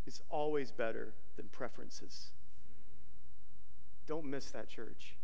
is 0.05 0.21
always 0.29 0.71
better 0.71 1.13
than 1.35 1.47
preferences. 1.49 2.31
Don't 4.07 4.25
miss 4.25 4.51
that, 4.51 4.69
church. 4.69 5.15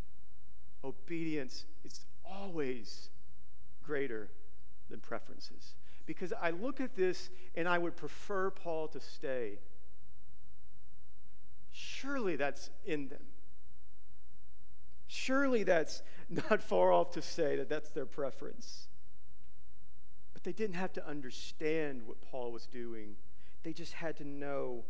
Obedience 0.84 1.66
is 1.84 2.06
always 2.26 3.10
greater 3.82 4.30
than 4.90 5.00
preferences. 5.00 5.76
Because 6.06 6.34
I 6.42 6.50
look 6.50 6.82
at 6.82 6.96
this 6.96 7.30
and 7.56 7.68
I 7.68 7.78
would 7.78 7.96
prefer 7.96 8.52
Paul 8.52 8.90
to 8.90 9.00
stay 9.00 9.60
Surely 11.74 12.36
that's 12.36 12.70
in 12.86 13.10
them. 13.10 13.26
Surely 15.08 15.64
that's 15.64 16.04
not 16.30 16.62
far 16.62 16.94
off 16.94 17.12
to 17.12 17.22
say 17.22 17.58
that 17.58 17.68
that's 17.68 17.90
their 17.90 18.06
preference. 18.06 18.88
But 20.34 20.44
they 20.44 20.54
didn't 20.54 20.76
have 20.76 20.94
to 20.94 21.08
understand 21.08 22.04
what 22.06 22.22
Paul 22.22 22.52
was 22.52 22.68
doing, 22.68 23.16
they 23.64 23.74
just 23.74 23.94
had 23.94 24.16
to 24.18 24.28
know 24.28 24.86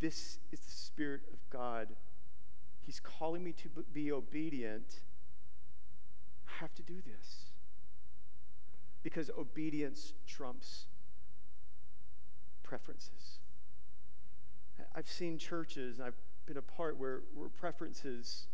this 0.00 0.38
is 0.52 0.60
the 0.60 0.70
Spirit 0.70 1.22
of 1.32 1.38
God. 1.50 1.88
He's 2.80 3.00
calling 3.00 3.44
me 3.44 3.52
to 3.52 3.68
be 3.92 4.10
obedient. 4.10 5.00
I 6.48 6.52
have 6.60 6.74
to 6.74 6.82
do 6.82 7.02
this. 7.02 7.46
Because 9.02 9.30
obedience 9.38 10.14
trumps 10.26 10.86
preferences. 12.62 13.39
I've 14.94 15.08
seen 15.08 15.38
churches, 15.38 15.98
and 15.98 16.06
I've 16.06 16.18
been 16.46 16.56
a 16.56 16.62
part 16.62 16.98
where, 16.98 17.20
where 17.34 17.48
preferences 17.48 18.48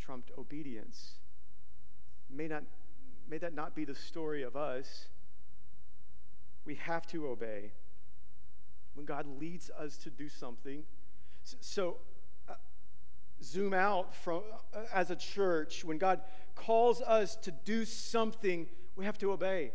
trumped 0.00 0.30
obedience. 0.38 1.14
May, 2.30 2.48
not, 2.48 2.62
may 3.28 3.38
that 3.38 3.54
not 3.54 3.74
be 3.74 3.84
the 3.84 3.94
story 3.94 4.42
of 4.42 4.56
us. 4.56 5.08
We 6.64 6.76
have 6.76 7.06
to 7.08 7.26
obey. 7.26 7.72
When 8.94 9.04
God 9.04 9.26
leads 9.40 9.70
us 9.70 9.96
to 9.98 10.10
do 10.10 10.28
something, 10.28 10.84
so, 11.42 11.98
uh, 12.48 12.54
zoom 13.42 13.72
out 13.72 14.14
from 14.14 14.42
uh, 14.74 14.80
as 14.92 15.10
a 15.10 15.16
church 15.16 15.84
when 15.84 15.96
god 15.96 16.20
calls 16.54 17.00
us 17.02 17.36
to 17.36 17.50
do 17.50 17.84
something 17.84 18.66
we 18.96 19.04
have 19.04 19.16
to 19.16 19.30
obey 19.30 19.70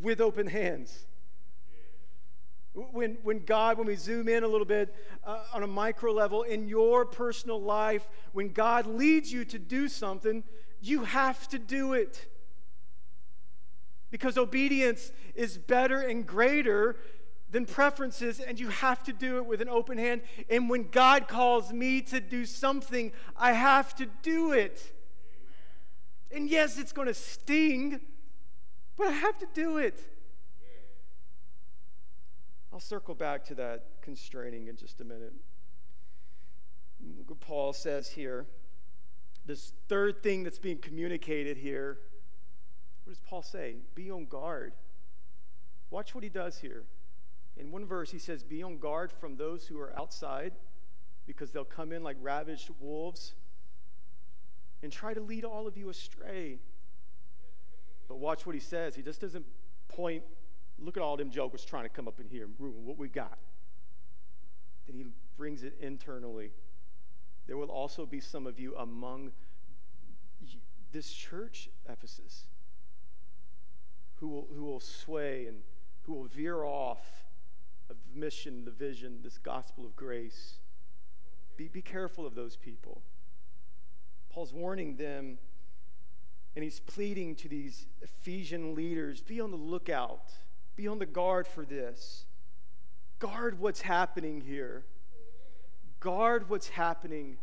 with 0.00 0.20
open 0.20 0.46
hands 0.46 1.06
when, 2.74 3.18
when 3.22 3.40
God, 3.40 3.76
when 3.76 3.86
we 3.86 3.96
zoom 3.96 4.28
in 4.28 4.44
a 4.44 4.48
little 4.48 4.66
bit 4.66 4.94
uh, 5.24 5.44
on 5.52 5.62
a 5.62 5.66
micro 5.66 6.12
level 6.12 6.42
in 6.42 6.68
your 6.68 7.04
personal 7.04 7.60
life, 7.60 8.08
when 8.32 8.52
God 8.52 8.86
leads 8.86 9.30
you 9.30 9.44
to 9.46 9.58
do 9.58 9.88
something, 9.88 10.42
you 10.80 11.04
have 11.04 11.48
to 11.48 11.58
do 11.58 11.92
it. 11.92 12.26
Because 14.10 14.38
obedience 14.38 15.12
is 15.34 15.58
better 15.58 16.00
and 16.00 16.26
greater 16.26 16.96
than 17.50 17.66
preferences, 17.66 18.40
and 18.40 18.58
you 18.58 18.68
have 18.68 19.02
to 19.04 19.12
do 19.12 19.36
it 19.36 19.44
with 19.44 19.60
an 19.60 19.68
open 19.68 19.98
hand. 19.98 20.22
And 20.48 20.70
when 20.70 20.88
God 20.90 21.28
calls 21.28 21.72
me 21.72 22.00
to 22.02 22.20
do 22.20 22.46
something, 22.46 23.12
I 23.36 23.52
have 23.52 23.94
to 23.96 24.06
do 24.22 24.52
it. 24.52 24.92
Amen. 26.30 26.42
And 26.42 26.50
yes, 26.50 26.78
it's 26.78 26.92
going 26.92 27.08
to 27.08 27.14
sting, 27.14 28.00
but 28.96 29.08
I 29.08 29.12
have 29.12 29.38
to 29.38 29.46
do 29.52 29.76
it. 29.76 30.00
I'll 32.72 32.80
circle 32.80 33.14
back 33.14 33.44
to 33.46 33.54
that 33.56 33.84
constraining 34.00 34.68
in 34.68 34.76
just 34.76 35.00
a 35.00 35.04
minute. 35.04 35.34
Paul 37.40 37.72
says 37.72 38.08
here. 38.08 38.46
This 39.44 39.72
third 39.88 40.22
thing 40.22 40.44
that's 40.44 40.58
being 40.58 40.78
communicated 40.78 41.56
here. 41.56 41.98
What 43.04 43.12
does 43.12 43.20
Paul 43.20 43.42
say? 43.42 43.76
Be 43.94 44.10
on 44.10 44.26
guard. 44.26 44.72
Watch 45.90 46.14
what 46.14 46.22
he 46.24 46.30
does 46.30 46.58
here. 46.58 46.84
In 47.56 47.70
one 47.70 47.84
verse, 47.84 48.10
he 48.10 48.18
says, 48.18 48.42
Be 48.42 48.62
on 48.62 48.78
guard 48.78 49.12
from 49.12 49.36
those 49.36 49.66
who 49.66 49.78
are 49.78 49.92
outside, 49.98 50.52
because 51.26 51.50
they'll 51.50 51.64
come 51.64 51.92
in 51.92 52.02
like 52.02 52.16
ravaged 52.20 52.70
wolves 52.80 53.34
and 54.82 54.90
try 54.90 55.12
to 55.12 55.20
lead 55.20 55.44
all 55.44 55.66
of 55.66 55.76
you 55.76 55.90
astray. 55.90 56.58
But 58.08 58.18
watch 58.18 58.46
what 58.46 58.54
he 58.54 58.60
says. 58.60 58.94
He 58.94 59.02
just 59.02 59.20
doesn't 59.20 59.44
point 59.88 60.22
Look 60.82 60.96
at 60.96 61.02
all 61.02 61.16
them 61.16 61.30
jokers 61.30 61.64
trying 61.64 61.84
to 61.84 61.88
come 61.88 62.08
up 62.08 62.18
in 62.18 62.26
here 62.26 62.44
and 62.44 62.54
ruin 62.58 62.84
what 62.84 62.98
we 62.98 63.08
got. 63.08 63.38
Then 64.86 64.96
he 64.96 65.06
brings 65.36 65.62
it 65.62 65.74
internally. 65.80 66.50
There 67.46 67.56
will 67.56 67.70
also 67.70 68.04
be 68.04 68.20
some 68.20 68.46
of 68.46 68.58
you 68.58 68.76
among 68.76 69.32
this 70.90 71.12
church, 71.12 71.68
Ephesus, 71.88 72.46
who 74.16 74.28
will, 74.28 74.48
who 74.54 74.64
will 74.64 74.80
sway 74.80 75.46
and 75.46 75.58
who 76.02 76.14
will 76.14 76.24
veer 76.24 76.64
off 76.64 77.26
of 77.88 77.96
the 78.12 78.18
mission, 78.18 78.64
the 78.64 78.70
vision, 78.70 79.20
this 79.22 79.38
gospel 79.38 79.86
of 79.86 79.94
grace. 79.94 80.58
Be, 81.56 81.68
be 81.68 81.82
careful 81.82 82.26
of 82.26 82.34
those 82.34 82.56
people. 82.56 83.02
Paul's 84.30 84.52
warning 84.52 84.96
them, 84.96 85.38
and 86.56 86.64
he's 86.64 86.80
pleading 86.80 87.36
to 87.36 87.48
these 87.48 87.86
Ephesian 88.00 88.74
leaders 88.74 89.20
be 89.20 89.40
on 89.40 89.50
the 89.50 89.56
lookout 89.56 90.32
be 90.76 90.88
on 90.88 90.98
the 90.98 91.06
guard 91.06 91.46
for 91.46 91.64
this. 91.64 92.24
Guard 93.18 93.58
what's 93.58 93.82
happening 93.82 94.40
here. 94.40 94.84
Guard 96.00 96.48
what's 96.48 96.70
happening 96.70 97.36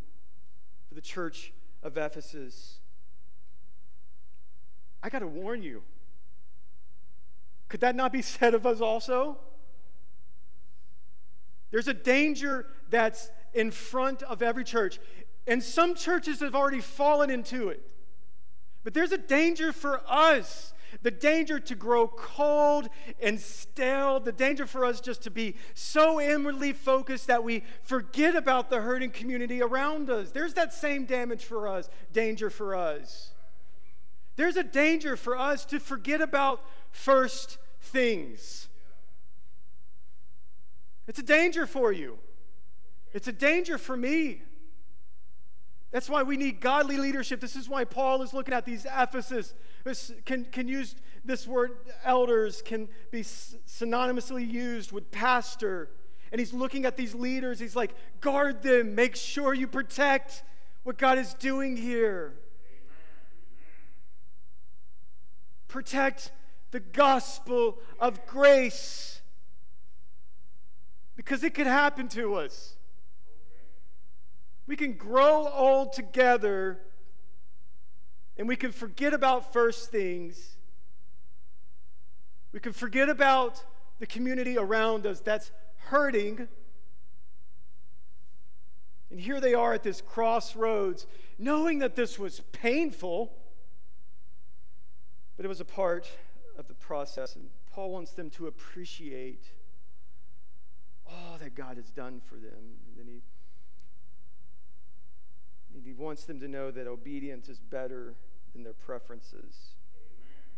for 0.87 0.95
the 0.95 1.01
church 1.01 1.53
of 1.83 1.97
Ephesus. 1.97 2.79
I 5.01 5.09
got 5.09 5.19
to 5.19 5.27
warn 5.27 5.63
you. 5.63 5.83
Could 7.69 7.81
that 7.81 7.95
not 7.95 8.11
be 8.11 8.21
said 8.21 8.53
of 8.53 8.65
us 8.65 8.81
also? 8.81 9.37
There's 11.71 11.87
a 11.87 11.93
danger 11.93 12.65
that's 12.89 13.29
in 13.53 13.71
front 13.71 14.23
of 14.23 14.41
every 14.41 14.63
church. 14.63 14.99
And 15.47 15.63
some 15.63 15.95
churches 15.95 16.41
have 16.41 16.55
already 16.55 16.81
fallen 16.81 17.29
into 17.29 17.69
it. 17.69 17.81
But 18.83 18.93
there's 18.93 19.11
a 19.11 19.17
danger 19.17 19.71
for 19.71 20.01
us 20.07 20.73
the 21.01 21.11
danger 21.11 21.59
to 21.59 21.75
grow 21.75 22.07
cold 22.07 22.89
and 23.21 23.39
stale, 23.39 24.19
the 24.19 24.31
danger 24.31 24.65
for 24.65 24.85
us 24.85 25.01
just 25.01 25.21
to 25.23 25.31
be 25.31 25.55
so 25.73 26.19
inwardly 26.19 26.73
focused 26.73 27.27
that 27.27 27.43
we 27.43 27.63
forget 27.83 28.35
about 28.35 28.69
the 28.69 28.81
hurting 28.81 29.11
community 29.11 29.61
around 29.61 30.09
us. 30.09 30.31
There's 30.31 30.53
that 30.55 30.73
same 30.73 31.05
damage 31.05 31.45
for 31.45 31.67
us, 31.67 31.89
danger 32.11 32.49
for 32.49 32.75
us. 32.75 33.31
There's 34.35 34.57
a 34.57 34.63
danger 34.63 35.17
for 35.17 35.37
us 35.37 35.65
to 35.65 35.79
forget 35.79 36.21
about 36.21 36.63
first 36.91 37.57
things. 37.81 38.67
It's 41.07 41.19
a 41.19 41.23
danger 41.23 41.65
for 41.65 41.91
you. 41.91 42.19
It's 43.13 43.27
a 43.27 43.33
danger 43.33 43.77
for 43.77 43.97
me. 43.97 44.43
That's 45.91 46.07
why 46.07 46.21
we 46.23 46.37
need 46.37 46.61
godly 46.61 46.97
leadership. 46.97 47.41
This 47.41 47.55
is 47.55 47.67
why 47.67 47.83
Paul 47.83 48.21
is 48.21 48.33
looking 48.33 48.53
at 48.53 48.65
these 48.65 48.85
Ephesus. 48.85 49.53
Can, 50.25 50.45
can 50.45 50.67
use 50.67 50.95
this 51.25 51.47
word 51.47 51.71
elders, 52.03 52.61
can 52.61 52.89
be 53.11 53.21
synonymously 53.21 54.49
used 54.49 54.91
with 54.91 55.11
pastor. 55.11 55.89
And 56.31 56.39
he's 56.39 56.53
looking 56.53 56.85
at 56.85 56.97
these 56.97 57.15
leaders. 57.15 57.59
He's 57.59 57.75
like, 57.75 57.93
guard 58.21 58.61
them, 58.61 58.95
make 58.95 59.15
sure 59.15 59.53
you 59.53 59.67
protect 59.67 60.43
what 60.83 60.97
God 60.97 61.17
is 61.17 61.33
doing 61.33 61.77
here. 61.77 62.33
Protect 65.67 66.31
the 66.71 66.79
gospel 66.79 67.79
of 67.99 68.25
grace 68.25 69.21
because 71.15 71.43
it 71.43 71.53
could 71.53 71.67
happen 71.67 72.07
to 72.09 72.35
us. 72.35 72.75
We 74.67 74.75
can 74.75 74.93
grow 74.93 75.47
old 75.47 75.93
together 75.93 76.79
and 78.39 78.47
we 78.47 78.55
can 78.55 78.71
forget 78.71 79.13
about 79.13 79.51
first 79.51 79.91
things. 79.91 80.55
We 82.53 82.61
can 82.61 82.71
forget 82.71 83.09
about 83.09 83.61
the 83.99 84.07
community 84.07 84.57
around 84.57 85.05
us 85.05 85.19
that's 85.19 85.51
hurting. 85.75 86.47
And 89.11 89.19
here 89.19 89.41
they 89.41 89.53
are 89.53 89.73
at 89.73 89.83
this 89.83 89.99
crossroads, 89.99 91.05
knowing 91.37 91.79
that 91.79 91.97
this 91.97 92.17
was 92.17 92.39
painful, 92.53 93.33
but 95.35 95.45
it 95.45 95.49
was 95.49 95.59
a 95.59 95.65
part 95.65 96.09
of 96.57 96.69
the 96.69 96.75
process. 96.75 97.35
And 97.35 97.49
Paul 97.73 97.91
wants 97.91 98.11
them 98.13 98.29
to 98.31 98.47
appreciate 98.47 99.51
all 101.05 101.37
that 101.39 101.55
God 101.55 101.75
has 101.75 101.91
done 101.91 102.21
for 102.21 102.35
them. 102.35 102.77
And 102.97 103.09
he 103.09 103.21
he 105.83 105.93
wants 105.93 106.25
them 106.25 106.39
to 106.39 106.47
know 106.47 106.71
that 106.71 106.87
obedience 106.87 107.47
is 107.47 107.59
better 107.59 108.15
than 108.53 108.63
their 108.63 108.73
preferences. 108.73 109.75
Amen. 109.95 110.49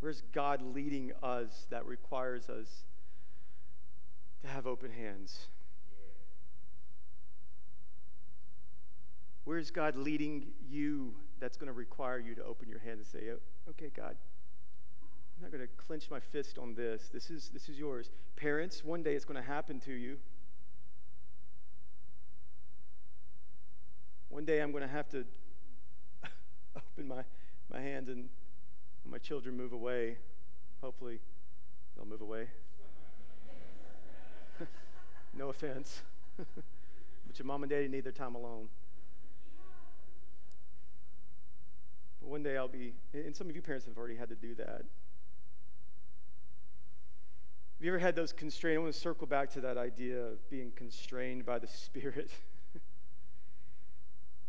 Where's 0.00 0.22
God 0.32 0.62
leading 0.62 1.12
us 1.22 1.66
that 1.70 1.86
requires 1.86 2.48
us 2.48 2.84
to 4.42 4.48
have 4.48 4.66
open 4.66 4.90
hands? 4.90 5.48
Where's 9.44 9.70
God 9.70 9.96
leading 9.96 10.52
you 10.68 11.14
that's 11.38 11.56
going 11.56 11.66
to 11.66 11.72
require 11.74 12.18
you 12.18 12.34
to 12.34 12.44
open 12.44 12.68
your 12.68 12.78
hand 12.78 12.98
and 12.98 13.06
say, 13.06 13.30
okay, 13.68 13.90
God, 13.94 14.16
I'm 15.36 15.42
not 15.42 15.52
going 15.52 15.62
to 15.66 15.72
clench 15.76 16.10
my 16.10 16.20
fist 16.20 16.58
on 16.58 16.74
this. 16.74 17.10
This 17.12 17.30
is, 17.30 17.50
this 17.50 17.68
is 17.68 17.78
yours. 17.78 18.10
Parents, 18.36 18.82
one 18.82 19.02
day 19.02 19.14
it's 19.14 19.26
going 19.26 19.40
to 19.40 19.46
happen 19.46 19.80
to 19.80 19.92
you. 19.92 20.16
One 24.30 24.44
day 24.44 24.60
I'm 24.60 24.72
going 24.72 24.82
to 24.82 24.88
have 24.88 25.08
to 25.10 25.24
open 26.76 27.08
my, 27.08 27.22
my 27.72 27.80
hands 27.80 28.08
and 28.08 28.28
my 29.04 29.18
children 29.18 29.56
move 29.56 29.72
away. 29.72 30.16
Hopefully, 30.80 31.20
they'll 31.96 32.06
move 32.06 32.20
away. 32.20 32.48
no 35.34 35.48
offense. 35.50 36.02
but 36.36 37.38
your 37.38 37.46
mom 37.46 37.62
and 37.62 37.70
daddy 37.70 37.88
need 37.88 38.04
their 38.04 38.12
time 38.12 38.34
alone. 38.34 38.68
But 42.20 42.30
one 42.30 42.42
day 42.42 42.56
I'll 42.56 42.68
be, 42.68 42.94
and 43.12 43.34
some 43.34 43.48
of 43.48 43.56
you 43.56 43.62
parents 43.62 43.86
have 43.86 43.96
already 43.96 44.16
had 44.16 44.28
to 44.30 44.34
do 44.34 44.54
that. 44.56 44.84
Have 47.76 47.88
you 47.88 47.90
ever 47.90 47.98
had 47.98 48.16
those 48.16 48.32
constraints? 48.32 48.78
I 48.78 48.80
want 48.80 48.94
to 48.94 48.98
circle 48.98 49.26
back 49.26 49.50
to 49.50 49.60
that 49.60 49.76
idea 49.76 50.18
of 50.18 50.48
being 50.48 50.72
constrained 50.74 51.44
by 51.44 51.58
the 51.58 51.66
Spirit. 51.84 52.30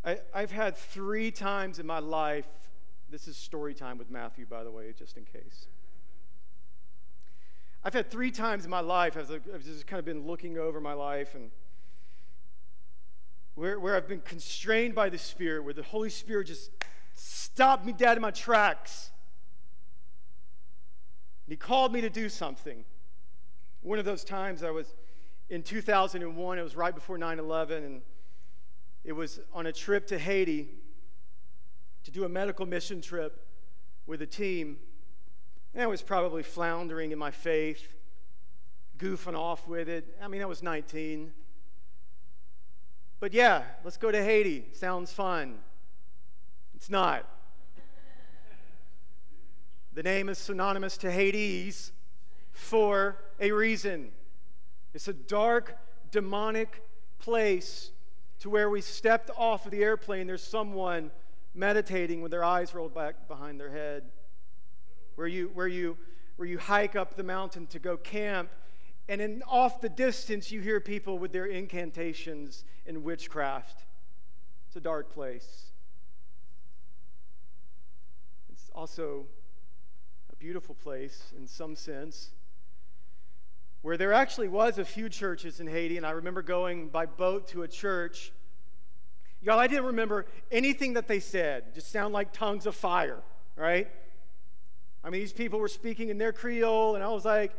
I, 0.05 0.19
I've 0.33 0.51
had 0.51 0.77
three 0.77 1.31
times 1.31 1.79
in 1.79 1.87
my 1.87 1.99
life, 1.99 2.47
this 3.09 3.27
is 3.27 3.35
story 3.35 3.73
time 3.73 3.97
with 3.97 4.11
Matthew, 4.11 4.45
by 4.45 4.63
the 4.63 4.71
way, 4.71 4.93
just 4.97 5.17
in 5.17 5.25
case. 5.25 5.67
I've 7.83 7.93
had 7.93 8.11
three 8.11 8.31
times 8.31 8.65
in 8.65 8.71
my 8.71 8.79
life, 8.79 9.17
as 9.17 9.31
I've 9.31 9.63
just 9.63 9.87
kind 9.87 9.99
of 9.99 10.05
been 10.05 10.25
looking 10.25 10.57
over 10.57 10.79
my 10.79 10.93
life 10.93 11.33
and 11.33 11.49
where, 13.55 13.79
where 13.79 13.95
I've 13.95 14.07
been 14.07 14.21
constrained 14.21 14.93
by 14.93 15.09
the 15.09 15.17
Spirit, 15.17 15.63
where 15.63 15.73
the 15.73 15.83
Holy 15.83 16.09
Spirit 16.09 16.47
just 16.47 16.71
stopped 17.13 17.85
me 17.85 17.93
dead 17.93 18.17
in 18.17 18.21
my 18.21 18.31
tracks. 18.31 19.11
And 21.45 21.53
He 21.53 21.57
called 21.57 21.93
me 21.93 22.01
to 22.01 22.09
do 22.09 22.27
something. 22.27 22.85
One 23.81 23.97
of 23.97 24.05
those 24.05 24.23
times 24.23 24.63
I 24.63 24.71
was 24.71 24.93
in 25.49 25.63
2001, 25.63 26.59
it 26.59 26.61
was 26.61 26.75
right 26.75 26.93
before 26.93 27.17
9 27.17 27.39
11, 27.39 27.83
and 27.83 28.01
it 29.05 29.13
was 29.13 29.39
on 29.53 29.67
a 29.67 29.71
trip 29.71 30.07
to 30.07 30.17
Haiti 30.17 30.67
to 32.03 32.11
do 32.11 32.25
a 32.25 32.29
medical 32.29 32.65
mission 32.65 33.01
trip 33.01 33.47
with 34.07 34.23
a 34.23 34.25
team. 34.25 34.77
And 35.75 35.83
I 35.83 35.87
was 35.87 36.01
probably 36.01 36.41
floundering 36.41 37.11
in 37.11 37.19
my 37.19 37.29
faith, 37.29 37.95
goofing 38.97 39.37
off 39.37 39.67
with 39.67 39.87
it. 39.89 40.17
I 40.21 40.27
mean, 40.27 40.41
I 40.41 40.45
was 40.45 40.63
19. 40.63 41.31
But 43.19 43.31
yeah, 43.31 43.61
let's 43.83 43.97
go 43.97 44.11
to 44.11 44.23
Haiti. 44.23 44.65
Sounds 44.73 45.11
fun. 45.11 45.59
It's 46.73 46.89
not. 46.89 47.29
the 49.93 50.01
name 50.01 50.29
is 50.29 50.39
synonymous 50.39 50.97
to 50.97 51.11
Hades 51.11 51.91
for 52.51 53.17
a 53.39 53.51
reason. 53.51 54.11
It's 54.95 55.07
a 55.07 55.13
dark, 55.13 55.77
demonic 56.09 56.81
place 57.19 57.91
to 58.39 58.49
where 58.49 58.69
we 58.69 58.81
stepped 58.81 59.29
off 59.37 59.65
of 59.65 59.71
the 59.71 59.83
airplane, 59.83 60.27
there's 60.27 60.43
someone 60.43 61.11
meditating 61.53 62.21
with 62.21 62.31
their 62.31 62.43
eyes 62.43 62.73
rolled 62.75 62.93
back 62.93 63.27
behind 63.27 63.59
their 63.59 63.71
head. 63.71 64.03
Where 65.15 65.27
you, 65.27 65.49
where 65.53 65.67
you, 65.67 65.97
where 66.35 66.47
you 66.47 66.57
hike 66.57 66.95
up 66.95 67.15
the 67.15 67.23
mountain 67.23 67.67
to 67.67 67.79
go 67.79 67.95
camp, 67.95 68.49
and 69.07 69.21
in 69.21 69.43
off 69.43 69.81
the 69.81 69.89
distance, 69.89 70.51
you 70.51 70.61
hear 70.61 70.79
people 70.79 71.19
with 71.19 71.31
their 71.31 71.45
incantations 71.45 72.65
and 72.85 73.03
witchcraft. 73.03 73.85
It's 74.67 74.75
a 74.75 74.81
dark 74.81 75.13
place. 75.13 75.67
It's 78.51 78.69
also 78.73 79.25
a 80.33 80.35
beautiful 80.35 80.75
place 80.75 81.33
in 81.37 81.47
some 81.47 81.75
sense 81.75 82.31
where 83.85 83.97
there 83.97 84.13
actually 84.13 84.47
was 84.47 84.79
a 84.79 84.83
few 84.83 85.07
churches 85.07 85.59
in 85.59 85.67
Haiti, 85.67 85.95
and 85.95 86.07
I 86.07 86.09
remember 86.09 86.41
going 86.41 86.87
by 86.87 87.05
boat 87.05 87.47
to 87.49 87.61
a 87.61 87.67
church. 87.67 88.31
Y'all, 89.43 89.59
I 89.59 89.67
didn't 89.67 89.85
remember 89.85 90.25
anything 90.51 90.93
that 90.93 91.07
they 91.07 91.19
said. 91.19 91.75
Just 91.75 91.91
sound 91.91 92.11
like 92.11 92.33
tongues 92.33 92.65
of 92.65 92.75
fire, 92.75 93.19
right? 93.55 93.87
I 95.03 95.11
mean, 95.11 95.21
these 95.21 95.33
people 95.33 95.59
were 95.59 95.67
speaking 95.67 96.09
in 96.09 96.17
their 96.17 96.33
Creole, 96.33 96.95
and 96.95 97.03
I 97.03 97.09
was 97.09 97.25
like, 97.25 97.53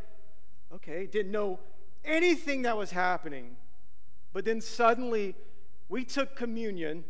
okay, 0.75 1.07
didn't 1.07 1.31
know 1.31 1.61
anything 2.05 2.63
that 2.63 2.77
was 2.77 2.91
happening. 2.91 3.57
But 4.33 4.45
then 4.45 4.61
suddenly, 4.61 5.37
we 5.89 6.05
took 6.05 6.35
communion, 6.35 7.05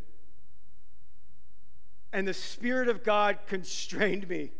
and 2.12 2.28
the 2.28 2.34
Spirit 2.34 2.90
of 2.90 3.02
God 3.02 3.38
constrained 3.46 4.28
me. 4.28 4.50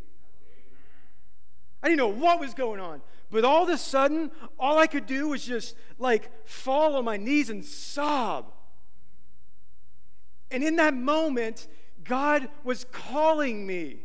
I 1.83 1.89
didn't 1.89 1.99
know 1.99 2.09
what 2.09 2.41
was 2.41 2.55
going 2.55 2.81
on. 2.81 3.03
But 3.31 3.45
all 3.45 3.65
of 3.65 3.69
a 3.69 3.79
sudden, 3.79 4.31
all 4.59 4.79
I 4.79 4.87
could 4.87 5.07
do 5.07 5.29
was 5.29 5.45
just 5.45 5.77
like 5.99 6.31
fall 6.47 6.97
on 6.97 7.05
my 7.05 7.17
knees 7.17 7.51
and 7.51 7.65
sob. 7.65 8.53
And 10.51 10.63
in 10.63 10.77
that 10.77 10.95
moment, 10.95 11.67
God 12.05 12.49
was 12.63 12.85
calling 12.93 13.67
me. 13.67 13.99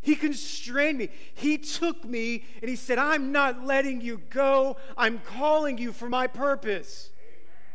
He 0.00 0.16
constrained 0.16 0.98
me. 0.98 1.08
He 1.34 1.56
took 1.58 2.04
me 2.04 2.44
and 2.60 2.68
he 2.68 2.76
said, 2.76 2.98
I'm 2.98 3.32
not 3.32 3.64
letting 3.64 4.00
you 4.00 4.20
go. 4.30 4.76
I'm 4.96 5.18
calling 5.18 5.78
you 5.78 5.92
for 5.92 6.08
my 6.08 6.26
purpose. 6.26 7.10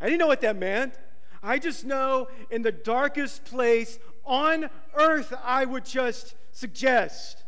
I 0.02 0.06
didn't 0.06 0.20
know 0.20 0.28
what 0.28 0.42
that 0.42 0.56
meant. 0.56 0.96
I 1.42 1.58
just 1.58 1.86
know 1.86 2.28
in 2.50 2.62
the 2.62 2.72
darkest 2.72 3.46
place 3.46 4.00
on 4.26 4.70
earth, 4.94 5.34
I 5.44 5.66
would 5.66 5.86
just 5.86 6.36
suggest 6.52 7.44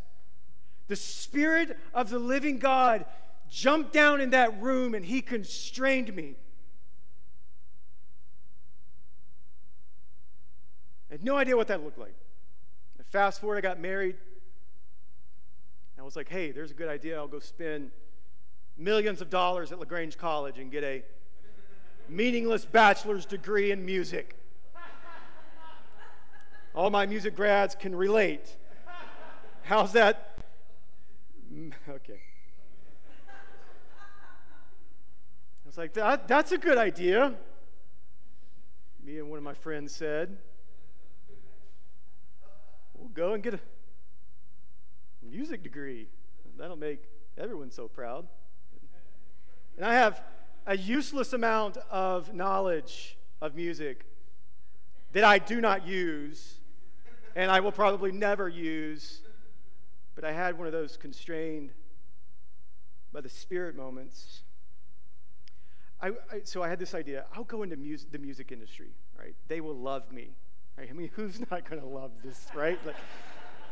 the 0.91 0.97
Spirit 0.97 1.77
of 1.93 2.09
the 2.09 2.19
living 2.19 2.59
God 2.59 3.05
jumped 3.49 3.93
down 3.93 4.19
in 4.19 4.31
that 4.31 4.61
room 4.61 4.93
and 4.93 5.05
he 5.05 5.21
constrained 5.21 6.13
me. 6.13 6.35
I 11.09 11.13
had 11.13 11.23
no 11.23 11.37
idea 11.37 11.55
what 11.55 11.69
that 11.69 11.81
looked 11.81 11.97
like. 11.97 12.13
fast 13.09 13.39
forward, 13.39 13.55
I 13.55 13.61
got 13.61 13.79
married. 13.79 14.17
I 15.97 16.01
was 16.01 16.17
like, 16.17 16.27
hey, 16.27 16.51
there's 16.51 16.71
a 16.71 16.73
good 16.73 16.89
idea. 16.89 17.15
I'll 17.15 17.29
go 17.29 17.39
spend 17.39 17.91
millions 18.77 19.21
of 19.21 19.29
dollars 19.29 19.71
at 19.71 19.79
LaGrange 19.79 20.17
College 20.17 20.59
and 20.59 20.69
get 20.69 20.83
a 20.83 21.03
meaningless 22.09 22.65
bachelor's 22.65 23.25
degree 23.25 23.71
in 23.71 23.85
music. 23.85 24.35
All 26.75 26.89
my 26.89 27.05
music 27.05 27.33
grads 27.33 27.75
can 27.75 27.95
relate. 27.95 28.57
How's 29.63 29.93
that? 29.93 30.30
Okay. 31.89 32.19
I 35.63 35.67
was 35.67 35.77
like, 35.77 35.93
that, 35.93 36.27
that's 36.27 36.51
a 36.51 36.57
good 36.57 36.77
idea. 36.77 37.33
Me 39.03 39.19
and 39.19 39.29
one 39.29 39.37
of 39.37 39.43
my 39.43 39.53
friends 39.53 39.95
said, 39.95 40.37
we'll 42.93 43.09
go 43.09 43.33
and 43.33 43.43
get 43.43 43.53
a 43.53 43.59
music 45.23 45.63
degree. 45.63 46.07
That'll 46.57 46.75
make 46.75 47.03
everyone 47.37 47.71
so 47.71 47.87
proud. 47.87 48.27
And 49.77 49.85
I 49.85 49.93
have 49.93 50.21
a 50.65 50.75
useless 50.77 51.31
amount 51.33 51.77
of 51.89 52.33
knowledge 52.33 53.17
of 53.41 53.55
music 53.55 54.05
that 55.13 55.23
I 55.23 55.39
do 55.39 55.61
not 55.61 55.87
use, 55.87 56.55
and 57.35 57.49
I 57.49 57.59
will 57.59 57.71
probably 57.71 58.11
never 58.11 58.49
use. 58.49 59.21
But 60.21 60.29
I 60.29 60.33
had 60.33 60.55
one 60.55 60.67
of 60.67 60.73
those 60.73 60.97
constrained 60.97 61.71
by 63.11 63.21
the 63.21 63.29
Spirit 63.29 63.75
moments. 63.75 64.43
I, 65.99 66.09
I, 66.09 66.41
so 66.43 66.61
I 66.61 66.69
had 66.69 66.77
this 66.77 66.93
idea 66.93 67.25
I'll 67.33 67.43
go 67.43 67.63
into 67.63 67.75
the 67.75 68.19
music 68.19 68.51
industry, 68.51 68.91
right? 69.17 69.35
They 69.47 69.61
will 69.61 69.75
love 69.75 70.11
me. 70.11 70.29
Right? 70.77 70.87
I 70.89 70.93
mean, 70.93 71.09
who's 71.15 71.39
not 71.49 71.67
going 71.67 71.81
to 71.81 71.87
love 71.87 72.11
this, 72.23 72.39
right? 72.53 72.79
Like, 72.85 72.95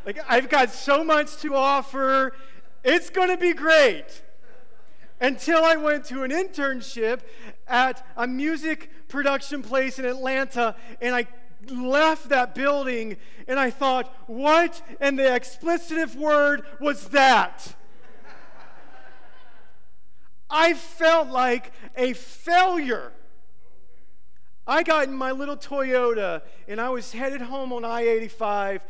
like, 0.06 0.20
I've 0.28 0.50
got 0.50 0.72
so 0.72 1.04
much 1.04 1.38
to 1.38 1.56
offer. 1.56 2.34
It's 2.84 3.12
going 3.12 3.30
to 3.30 3.38
be 3.38 3.54
great. 3.54 4.24
Until 5.22 5.64
I 5.64 5.76
went 5.76 6.06
to 6.06 6.24
an 6.24 6.32
internship 6.32 7.20
at 7.68 8.04
a 8.16 8.26
music 8.26 8.90
production 9.08 9.62
place 9.62 10.00
in 10.00 10.06
Atlanta, 10.06 10.76
and 11.00 11.14
I 11.14 11.28
left 11.68 12.30
that 12.30 12.56
building 12.56 13.18
and 13.48 13.60
I 13.60 13.70
thought, 13.70 14.14
what 14.28 14.82
in 15.02 15.16
the 15.16 15.24
explicitive 15.24 16.16
word 16.16 16.66
was 16.80 17.10
that? 17.10 17.76
I 20.50 20.74
felt 20.74 21.30
like 21.30 21.72
a 21.96 22.14
failure. 22.14 23.12
I 24.66 24.84
got 24.84 25.08
in 25.08 25.14
my 25.14 25.32
little 25.32 25.58
Toyota 25.58 26.42
and 26.68 26.80
I 26.80 26.90
was 26.90 27.12
headed 27.12 27.42
home 27.42 27.74
on 27.74 27.84
I 27.84 28.02
85 28.02 28.84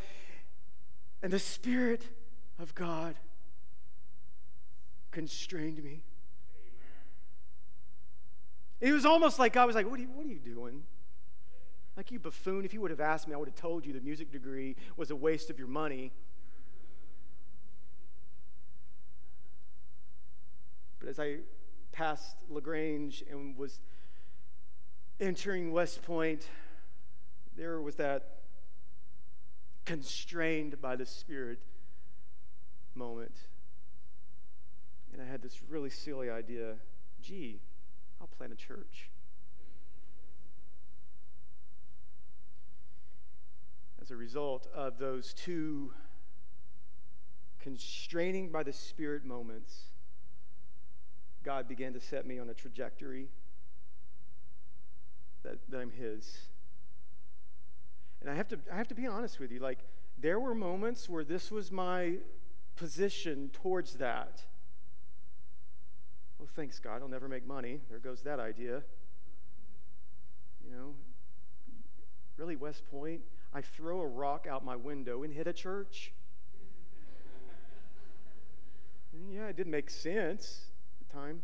and 1.22 1.32
the 1.32 1.38
Spirit 1.38 2.08
of 2.58 2.74
God 2.74 3.14
constrained 5.10 5.82
me. 5.82 6.02
It 8.80 8.92
was 8.92 9.04
almost 9.04 9.38
like 9.38 9.52
God 9.52 9.66
was 9.66 9.76
like, 9.76 9.88
what 9.88 9.98
are, 9.98 10.02
you, 10.02 10.08
what 10.08 10.24
are 10.24 10.28
you 10.28 10.38
doing? 10.38 10.82
Like, 12.00 12.10
you 12.10 12.18
buffoon, 12.18 12.64
if 12.64 12.72
you 12.72 12.80
would 12.80 12.90
have 12.90 13.00
asked 13.00 13.28
me, 13.28 13.34
I 13.34 13.36
would 13.36 13.48
have 13.48 13.56
told 13.56 13.84
you 13.84 13.92
the 13.92 14.00
music 14.00 14.32
degree 14.32 14.74
was 14.96 15.10
a 15.10 15.14
waste 15.14 15.50
of 15.50 15.58
your 15.58 15.68
money. 15.68 16.12
But 20.98 21.10
as 21.10 21.20
I 21.20 21.40
passed 21.92 22.36
LaGrange 22.48 23.22
and 23.30 23.54
was 23.54 23.80
entering 25.20 25.72
West 25.72 26.00
Point, 26.00 26.48
there 27.54 27.82
was 27.82 27.96
that 27.96 28.38
constrained 29.84 30.80
by 30.80 30.96
the 30.96 31.04
Spirit 31.04 31.58
moment. 32.94 33.34
And 35.12 35.20
I 35.20 35.26
had 35.26 35.42
this 35.42 35.60
really 35.68 35.90
silly 35.90 36.30
idea 36.30 36.76
gee, 37.20 37.60
I'll 38.22 38.26
plant 38.26 38.54
a 38.54 38.56
church. 38.56 39.10
As 44.00 44.10
a 44.10 44.16
result 44.16 44.66
of 44.74 44.98
those 44.98 45.34
two 45.34 45.92
constraining 47.60 48.50
by 48.50 48.62
the 48.62 48.72
Spirit 48.72 49.24
moments, 49.24 49.90
God 51.44 51.68
began 51.68 51.92
to 51.92 52.00
set 52.00 52.26
me 52.26 52.38
on 52.38 52.48
a 52.48 52.54
trajectory 52.54 53.28
that, 55.42 55.58
that 55.68 55.78
I'm 55.78 55.90
His. 55.90 56.48
And 58.20 58.30
I 58.30 58.34
have 58.34 58.48
to, 58.48 58.58
I 58.72 58.76
have 58.76 58.88
to 58.88 58.94
be 58.94 59.06
honest 59.06 59.38
with 59.38 59.50
you. 59.50 59.60
Like, 59.60 59.78
there 60.18 60.38
were 60.38 60.54
moments 60.54 61.08
where 61.08 61.24
this 61.24 61.50
was 61.50 61.72
my 61.72 62.16
position 62.76 63.50
towards 63.52 63.94
that. 63.94 64.42
Oh, 66.40 66.46
thanks, 66.54 66.78
God. 66.78 67.02
I'll 67.02 67.08
never 67.08 67.28
make 67.28 67.46
money. 67.46 67.80
There 67.88 67.98
goes 67.98 68.22
that 68.22 68.40
idea. 68.40 68.82
You 70.64 70.70
know, 70.76 70.94
really, 72.36 72.56
West 72.56 72.82
Point, 72.90 73.22
I 73.52 73.60
throw 73.60 74.00
a 74.00 74.06
rock 74.06 74.46
out 74.48 74.64
my 74.64 74.76
window 74.76 75.22
and 75.22 75.32
hit 75.32 75.46
a 75.46 75.52
church. 75.52 76.12
yeah, 79.30 79.46
it 79.46 79.56
didn't 79.56 79.72
make 79.72 79.90
sense 79.90 80.66
at 81.00 81.08
the 81.08 81.14
time. 81.14 81.42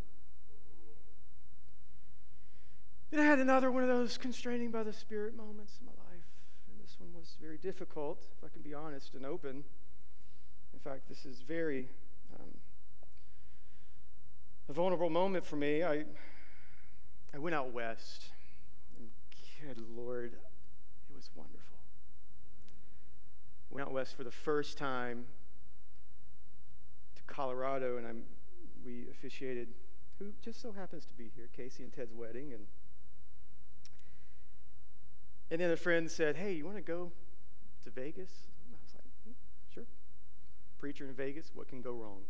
Then 3.10 3.20
I 3.20 3.24
had 3.24 3.38
another 3.38 3.70
one 3.70 3.82
of 3.82 3.88
those 3.88 4.18
constraining 4.18 4.70
by 4.70 4.82
the 4.82 4.92
Spirit 4.92 5.36
moments 5.36 5.78
in 5.80 5.86
my 5.86 5.92
life 5.92 6.26
And 6.70 6.82
this 6.82 6.96
one 6.98 7.10
was 7.14 7.36
very 7.40 7.56
difficult, 7.58 8.26
if 8.36 8.44
I 8.44 8.48
can 8.48 8.62
be 8.62 8.74
honest 8.74 9.14
and 9.14 9.24
open. 9.24 9.64
In 10.72 10.80
fact, 10.80 11.08
this 11.08 11.24
is 11.24 11.40
very 11.40 11.88
um, 12.38 12.50
a 14.68 14.72
vulnerable 14.72 15.10
moment 15.10 15.44
for 15.44 15.56
me. 15.56 15.82
I, 15.82 16.04
I 17.32 17.38
went 17.38 17.54
out 17.54 17.72
west, 17.72 18.26
and 18.98 19.08
good 19.60 19.82
Lord, 19.96 20.32
it 20.34 21.14
was 21.14 21.30
wonderful. 21.34 21.55
Went 23.76 23.88
out 23.88 23.92
west 23.92 24.16
for 24.16 24.24
the 24.24 24.30
first 24.30 24.78
time 24.78 25.26
to 27.14 27.22
Colorado, 27.24 27.98
and 27.98 28.06
I'm, 28.06 28.22
we 28.82 29.04
officiated 29.10 29.68
who 30.18 30.32
just 30.40 30.62
so 30.62 30.72
happens 30.72 31.04
to 31.04 31.12
be 31.12 31.30
here, 31.36 31.50
Casey 31.54 31.82
and 31.82 31.92
Ted's 31.92 32.14
wedding, 32.14 32.54
and 32.54 32.62
and 35.50 35.60
then 35.60 35.70
a 35.70 35.76
friend 35.76 36.10
said, 36.10 36.36
Hey, 36.36 36.54
you 36.54 36.64
want 36.64 36.78
to 36.78 36.82
go 36.82 37.12
to 37.84 37.90
Vegas? 37.90 38.30
I 38.72 38.76
was 38.82 38.94
like, 38.94 39.04
hmm, 39.26 39.32
Sure. 39.74 39.84
Preacher 40.78 41.04
in 41.06 41.12
Vegas, 41.12 41.50
what 41.52 41.68
can 41.68 41.82
go 41.82 41.92
wrong? 41.92 42.22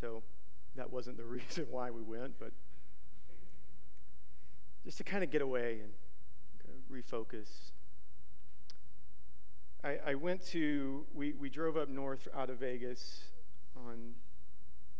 so 0.00 0.22
that 0.74 0.90
wasn't 0.90 1.18
the 1.18 1.24
reason 1.26 1.66
why 1.70 1.90
we 1.90 2.00
went, 2.00 2.38
but 2.38 2.52
just 4.86 4.96
to 4.96 5.04
kind 5.04 5.22
of 5.22 5.30
get 5.30 5.42
away 5.42 5.80
and 5.82 5.92
refocus. 6.94 7.48
I, 9.82 9.98
I 10.06 10.14
went 10.14 10.46
to, 10.46 11.04
we, 11.12 11.32
we 11.32 11.50
drove 11.50 11.76
up 11.76 11.88
north 11.88 12.28
out 12.34 12.50
of 12.50 12.58
Vegas 12.58 13.24
on, 13.76 14.14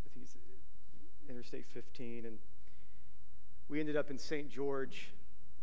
I 0.04 0.08
think 0.12 0.26
it's 0.26 0.36
Interstate 1.28 1.66
15, 1.66 2.26
and 2.26 2.38
we 3.68 3.80
ended 3.80 3.96
up 3.96 4.10
in 4.10 4.18
St. 4.18 4.50
George. 4.50 5.12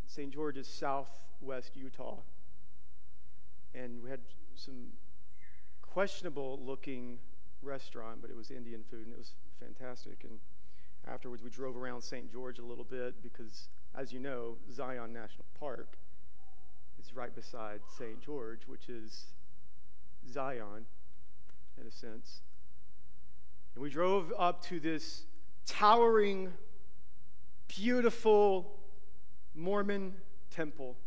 St. 0.08 0.34
George 0.34 0.58
is 0.58 0.68
southwest 0.68 1.76
Utah. 1.76 2.18
And 3.76 4.02
we 4.02 4.10
had 4.10 4.22
some 4.56 4.88
questionable 5.82 6.60
looking 6.64 7.20
restaurant, 7.62 8.22
but 8.22 8.30
it 8.30 8.36
was 8.36 8.50
Indian 8.50 8.84
food 8.90 9.06
and 9.06 9.14
it 9.14 9.20
was 9.20 9.34
fantastic. 9.60 10.24
And 10.24 10.40
afterwards, 11.08 11.44
we 11.44 11.50
drove 11.50 11.78
around 11.78 12.02
St. 12.02 12.32
George 12.32 12.60
a 12.60 12.66
little 12.66 12.84
bit 12.84 13.22
because, 13.22 13.70
as 13.96 14.12
you 14.12 14.20
know, 14.20 14.58
Zion 14.72 15.14
National 15.14 15.46
Park 15.60 15.98
is 17.02 17.16
right 17.16 17.34
beside 17.34 17.80
St. 17.98 18.22
George, 18.22 18.62
which 18.68 18.90
is 18.90 19.26
Zion 20.32 20.86
in 21.80 21.88
a 21.88 21.92
sense. 21.92 22.42
And 23.74 23.82
we 23.82 23.90
drove 23.90 24.34
up 24.38 24.64
to 24.66 24.80
this 24.80 25.24
towering 25.66 26.52
beautiful 27.68 28.78
Mormon 29.56 30.14
temple. 30.50 30.98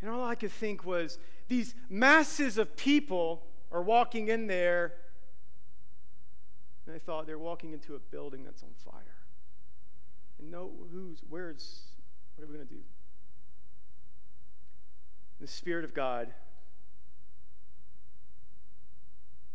And 0.00 0.10
all 0.10 0.24
I 0.24 0.34
could 0.34 0.52
think 0.52 0.84
was 0.84 1.18
these 1.48 1.74
masses 1.88 2.58
of 2.58 2.76
people 2.76 3.46
are 3.72 3.82
walking 3.82 4.28
in 4.28 4.46
there. 4.46 4.94
And 6.86 6.94
I 6.94 6.98
thought 6.98 7.26
they're 7.26 7.38
walking 7.38 7.72
into 7.72 7.94
a 7.94 7.98
building 7.98 8.44
that's 8.44 8.62
on 8.62 8.70
fire. 8.84 9.02
And 10.38 10.50
no, 10.50 10.70
who's, 10.92 11.22
where's, 11.28 11.82
what 12.38 12.44
are 12.44 12.52
we 12.52 12.54
going 12.54 12.68
to 12.68 12.74
do? 12.74 12.80
The 15.40 15.48
Spirit 15.48 15.84
of 15.84 15.92
God 15.92 16.28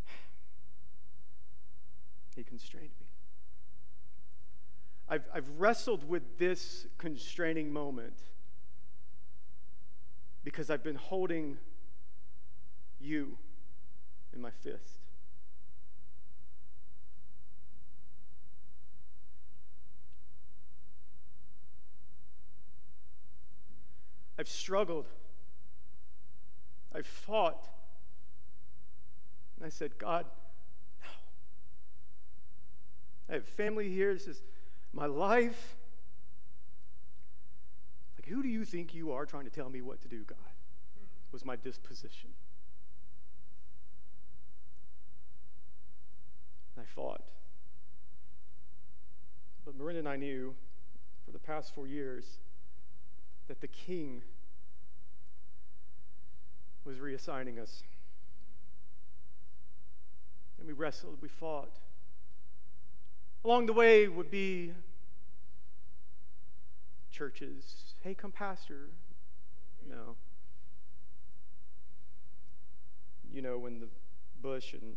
He 2.36 2.44
constrained 2.44 2.90
me. 3.00 3.06
I've, 5.08 5.24
I've 5.34 5.48
wrestled 5.58 6.10
with 6.10 6.38
this 6.38 6.88
constraining 6.98 7.72
moment 7.72 8.20
because 10.44 10.70
I've 10.70 10.84
been 10.84 10.96
holding 10.96 11.60
you 13.00 13.38
in 14.34 14.42
my 14.42 14.52
fist. 14.52 14.93
I've 24.44 24.50
struggled. 24.50 25.06
I've 26.94 27.08
fought. 27.08 27.66
And 29.56 29.66
I 29.66 29.70
said, 29.70 29.98
God, 29.98 30.26
no. 31.02 31.10
I 33.30 33.34
have 33.36 33.46
family 33.46 33.88
here. 33.88 34.14
This 34.14 34.28
is 34.28 34.44
my 34.92 35.06
life. 35.06 35.78
Like, 38.18 38.28
who 38.28 38.44
do 38.44 38.50
you 38.50 38.66
think 38.66 38.94
you 38.94 39.14
are 39.14 39.26
trying 39.26 39.46
to 39.46 39.50
tell 39.50 39.70
me 39.70 39.82
what 39.82 40.02
to 40.02 40.10
do, 40.10 40.24
God? 40.24 40.38
Was 41.32 41.46
my 41.46 41.56
disposition. 41.56 42.32
And 46.76 46.84
I 46.84 46.86
fought. 46.94 47.24
But 49.64 49.78
Miranda 49.78 50.00
and 50.00 50.10
I 50.10 50.18
knew 50.18 50.54
for 51.24 51.32
the 51.32 51.40
past 51.40 51.74
four 51.74 51.88
years 51.88 52.26
that 53.48 53.62
the 53.62 53.68
king 53.68 54.22
was 56.86 56.98
reassigning 56.98 57.60
us. 57.60 57.84
And 60.60 60.68
we 60.68 60.74
wrestled, 60.74 61.18
we 61.22 61.30
fought. 61.30 61.80
Along 63.46 63.66
the 63.66 63.74
way 63.74 64.08
would 64.08 64.32
be 64.32 64.74
churches. 67.12 67.94
Hey, 68.02 68.14
come, 68.14 68.32
Pastor. 68.32 68.90
No. 69.90 70.16
You 73.32 73.42
know, 73.42 73.58
when 73.58 73.80
the 73.80 73.88
Bush 74.42 74.74
and 74.74 74.96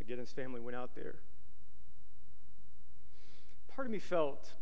McGinnis 0.00 0.32
family 0.32 0.60
went 0.60 0.76
out 0.76 0.94
there, 0.94 1.16
part 3.74 3.86
of 3.86 3.92
me 3.92 3.98
felt 3.98 4.52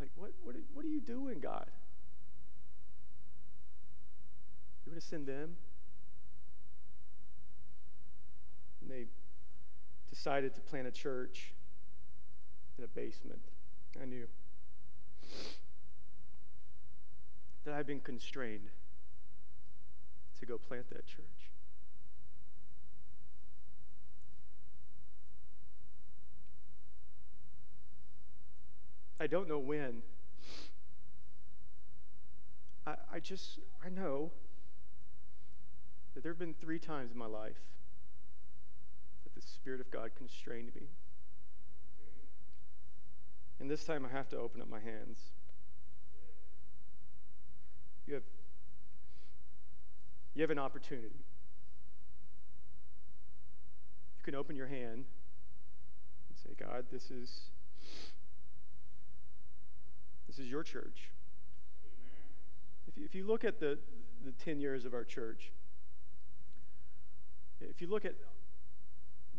like, 0.00 0.10
what, 0.16 0.32
what, 0.42 0.56
what 0.72 0.84
are 0.84 0.88
you 0.88 1.00
doing, 1.00 1.40
God? 1.40 1.70
You're 4.83 4.83
going 4.94 5.00
to 5.00 5.06
send 5.08 5.26
them? 5.26 5.56
And 8.80 8.88
they 8.88 9.06
decided 10.08 10.54
to 10.54 10.60
plant 10.60 10.86
a 10.86 10.92
church 10.92 11.52
in 12.78 12.84
a 12.84 12.86
basement. 12.86 13.40
I 14.00 14.04
knew 14.04 14.28
that 17.64 17.74
I've 17.74 17.88
been 17.88 17.98
constrained 17.98 18.68
to 20.38 20.46
go 20.46 20.58
plant 20.58 20.88
that 20.90 21.06
church. 21.06 21.24
I 29.18 29.26
don't 29.26 29.48
know 29.48 29.58
when. 29.58 30.02
I, 32.86 32.94
I 33.14 33.18
just, 33.18 33.58
I 33.84 33.88
know 33.88 34.30
that 36.14 36.22
there 36.22 36.32
have 36.32 36.38
been 36.38 36.54
three 36.54 36.78
times 36.78 37.10
in 37.12 37.18
my 37.18 37.26
life 37.26 37.60
that 39.24 39.34
the 39.34 39.42
Spirit 39.42 39.80
of 39.80 39.90
God 39.90 40.10
constrained 40.16 40.74
me. 40.74 40.88
And 43.60 43.70
this 43.70 43.84
time 43.84 44.04
I 44.04 44.14
have 44.14 44.28
to 44.30 44.38
open 44.38 44.60
up 44.60 44.68
my 44.68 44.80
hands. 44.80 45.18
You 48.06 48.14
have, 48.14 48.22
you 50.34 50.42
have 50.42 50.50
an 50.50 50.58
opportunity. 50.58 51.24
You 54.18 54.22
can 54.24 54.34
open 54.34 54.56
your 54.56 54.66
hand 54.66 55.04
and 56.28 56.38
say, 56.42 56.50
God, 56.58 56.84
this 56.92 57.10
is 57.10 57.50
this 60.26 60.38
is 60.38 60.50
your 60.50 60.62
church. 60.64 61.10
If 62.88 62.98
you, 62.98 63.04
if 63.04 63.14
you 63.14 63.24
look 63.24 63.44
at 63.44 63.60
the, 63.60 63.78
the 64.24 64.32
10 64.32 64.58
years 64.58 64.84
of 64.84 64.92
our 64.92 65.04
church, 65.04 65.52
if 67.70 67.80
you 67.80 67.86
look 67.88 68.04
at 68.04 68.14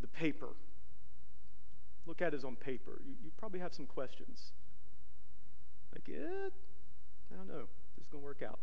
the 0.00 0.06
paper, 0.08 0.48
look 2.06 2.22
at 2.22 2.34
it 2.34 2.44
on 2.44 2.56
paper, 2.56 3.00
you, 3.04 3.14
you 3.24 3.30
probably 3.36 3.60
have 3.60 3.74
some 3.74 3.86
questions. 3.86 4.52
Like, 5.92 6.08
eh, 6.08 6.48
I 7.32 7.36
don't 7.36 7.48
know, 7.48 7.66
this 7.96 8.04
is 8.04 8.08
going 8.10 8.22
to 8.22 8.26
work 8.26 8.42
out. 8.42 8.58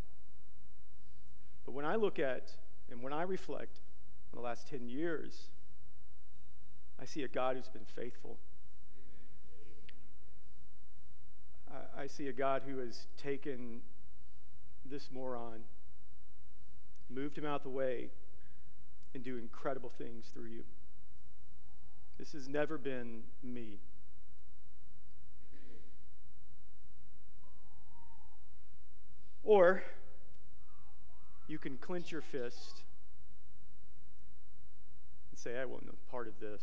But 1.65 1.73
when 1.73 1.85
I 1.85 1.95
look 1.95 2.19
at 2.19 2.51
and 2.91 3.01
when 3.01 3.13
I 3.13 3.23
reflect 3.23 3.79
on 4.31 4.37
the 4.37 4.45
last 4.45 4.67
10 4.67 4.87
years, 4.87 5.49
I 7.01 7.05
see 7.05 7.23
a 7.23 7.27
God 7.27 7.55
who's 7.55 7.67
been 7.67 7.85
faithful. 7.85 8.37
I, 11.71 12.03
I 12.03 12.07
see 12.07 12.27
a 12.27 12.33
God 12.33 12.63
who 12.67 12.79
has 12.79 13.07
taken 13.17 13.81
this 14.85 15.09
moron, 15.11 15.61
moved 17.09 17.37
him 17.37 17.45
out 17.45 17.63
the 17.63 17.69
way, 17.69 18.09
and 19.13 19.23
do 19.23 19.37
incredible 19.37 19.91
things 19.97 20.25
through 20.33 20.49
you. 20.49 20.63
This 22.17 22.31
has 22.33 22.47
never 22.47 22.77
been 22.77 23.23
me. 23.43 23.79
Or 29.43 29.83
you 31.47 31.57
can 31.57 31.77
clench 31.77 32.11
your 32.11 32.21
fist 32.21 32.83
and 35.31 35.39
say, 35.39 35.59
I 35.59 35.65
want 35.65 35.85
no 35.85 35.93
part 36.09 36.27
of 36.27 36.39
this. 36.39 36.61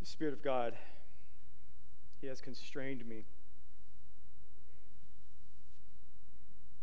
The 0.00 0.06
Spirit 0.06 0.34
of 0.34 0.42
God, 0.42 0.74
He 2.20 2.26
has 2.26 2.40
constrained 2.40 3.06
me. 3.06 3.24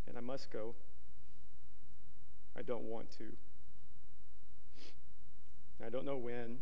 And 0.08 0.18
I 0.18 0.22
must 0.22 0.52
go. 0.52 0.74
I 2.58 2.62
don't 2.62 2.84
want 2.84 3.12
to. 3.18 3.26
I 5.86 5.90
don't 5.90 6.06
know 6.06 6.18
when. 6.18 6.58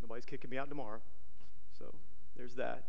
Nobody's 0.00 0.24
kicking 0.24 0.50
me 0.50 0.58
out 0.58 0.68
tomorrow. 0.68 1.00
So 1.78 1.94
there's 2.36 2.54
that. 2.54 2.84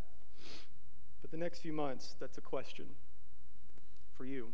But 1.21 1.31
the 1.31 1.37
next 1.37 1.59
few 1.59 1.73
months, 1.73 2.15
that's 2.19 2.37
a 2.37 2.41
question 2.41 2.85
for 4.15 4.25
you. 4.25 4.53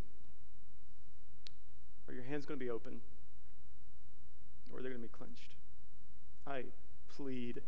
Are 2.07 2.13
your 2.13 2.23
hands 2.23 2.45
going 2.45 2.59
to 2.59 2.63
be 2.63 2.69
open? 2.69 3.01
Or 4.71 4.79
are 4.79 4.81
they 4.81 4.89
going 4.89 5.01
to 5.01 5.07
be 5.07 5.13
clenched? 5.13 5.55
I 6.47 6.63
plead. 7.15 7.61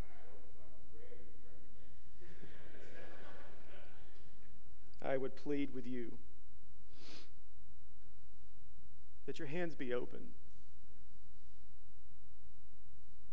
I 5.04 5.18
would 5.18 5.36
plead 5.36 5.74
with 5.74 5.86
you 5.86 6.14
that 9.26 9.40
your 9.40 9.48
hands 9.48 9.76
be 9.76 9.94
open 9.94 10.22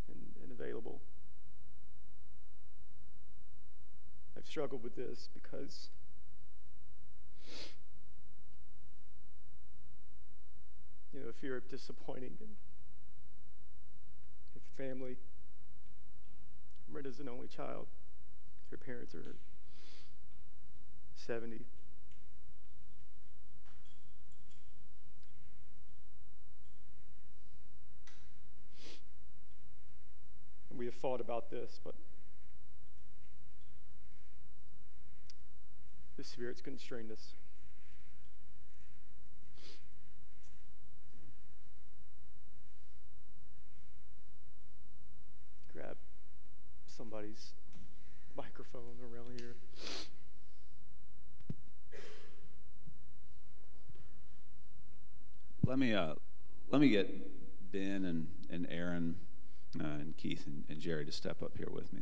and, 0.07 0.19
and 0.43 0.51
available. 0.51 1.01
I've 4.37 4.45
struggled 4.45 4.83
with 4.83 4.95
this 4.95 5.29
because 5.33 5.89
you 11.13 11.21
know, 11.21 11.27
the 11.27 11.33
fear 11.33 11.55
of 11.57 11.67
disappointing 11.69 12.37
and 12.41 12.49
if 14.55 14.61
family. 14.77 15.15
Miranda's 16.91 17.19
an 17.19 17.29
only 17.29 17.47
child. 17.47 17.87
Her 18.69 18.77
parents 18.77 19.15
are 19.15 19.35
70. 21.15 21.65
we 30.77 30.85
have 30.85 30.95
thought 30.95 31.21
about 31.21 31.49
this, 31.49 31.79
but 31.83 31.95
the 36.17 36.23
Spirit's 36.23 36.61
constrained 36.61 37.11
us. 37.11 37.33
Grab 45.73 45.97
somebody's 46.87 47.53
microphone 48.35 48.95
around 49.11 49.39
here. 49.39 49.55
Let 55.65 55.79
me 55.79 55.95
uh, 55.95 56.13
let 56.69 56.79
me 56.79 56.89
get 56.89 57.71
Ben 57.71 58.05
and, 58.05 58.27
and 58.51 58.67
Aaron 58.69 59.15
uh, 59.79 59.83
and 59.83 60.15
Keith 60.15 60.45
and, 60.45 60.63
and 60.69 60.79
Jerry 60.79 61.05
to 61.05 61.11
step 61.11 61.41
up 61.41 61.57
here 61.57 61.69
with 61.71 61.91
me. 61.91 62.01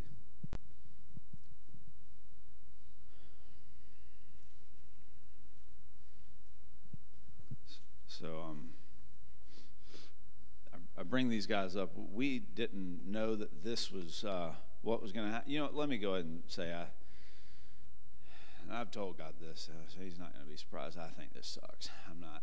So 8.08 8.44
um, 8.50 8.70
I, 10.74 11.00
I 11.00 11.04
bring 11.04 11.30
these 11.30 11.48
guys 11.48 11.78
up. 11.78 11.92
We 11.96 12.40
didn't 12.40 13.02
know 13.06 13.36
that 13.36 13.64
this 13.64 13.92
was 13.92 14.26
uh, 14.26 14.52
what 14.82 15.02
was 15.02 15.14
going 15.14 15.28
to 15.28 15.34
happen. 15.34 15.50
You 15.50 15.60
know, 15.60 15.70
let 15.72 15.88
me 15.88 15.98
go 15.98 16.16
ahead 16.16 16.26
and 16.26 16.44
say 16.48 16.74
I. 16.74 16.88
I've 18.72 18.92
told 18.92 19.18
God 19.18 19.34
this, 19.40 19.70
so 19.88 20.02
He's 20.02 20.18
not 20.18 20.34
going 20.34 20.46
to 20.46 20.50
be 20.50 20.58
surprised. 20.58 20.98
I 20.98 21.10
think 21.10 21.34
this 21.34 21.48
sucks. 21.48 21.90
I'm 22.10 22.20
not. 22.20 22.42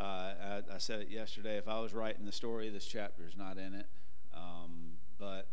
Uh, 0.00 0.02
I, 0.02 0.74
I, 0.74 0.78
said 0.78 1.00
it 1.00 1.10
yesterday. 1.10 1.58
If 1.58 1.68
I 1.68 1.78
was 1.78 1.92
writing 1.92 2.24
the 2.24 2.32
story, 2.32 2.70
this 2.70 2.86
chapter 2.86 3.26
is 3.28 3.36
not 3.36 3.58
in 3.58 3.74
it. 3.74 3.86
Um, 4.32 4.92
but 5.18 5.48